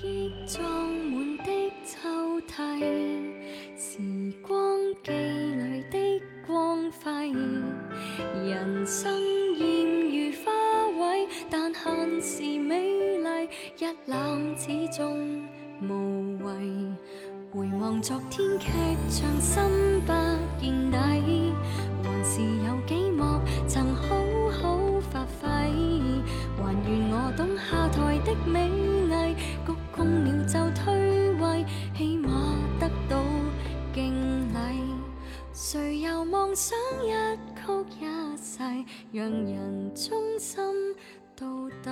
[0.02, 1.46] 回忆裝滿的
[1.86, 2.80] 抽屜，
[3.78, 7.34] 時光機裏的光輝。
[8.44, 9.18] 人生
[9.58, 9.62] 豔
[10.10, 10.52] 如花
[10.98, 12.76] 卉，但限時美
[13.20, 14.12] 麗，一覽
[14.58, 14.68] 始
[15.02, 15.02] 終
[15.82, 16.96] 無謂。
[17.54, 18.68] 回望昨天劇
[19.10, 20.14] 場，心不
[20.62, 21.91] 見底，還
[22.24, 24.16] 是有幾幕曾好
[24.52, 24.78] 好
[25.10, 25.46] 發揮。
[26.58, 28.70] 還願我懂下台的美
[29.10, 31.66] 麗，鞠躬了就退位，
[31.98, 32.28] 起碼
[32.80, 33.24] 得到
[33.94, 34.14] 敬
[34.54, 34.56] 禮。
[35.54, 37.12] 誰又妄想一
[37.56, 37.62] 曲
[38.00, 38.60] 一世，
[39.12, 40.64] 讓人忠心
[41.36, 41.48] 到
[41.84, 41.92] 底？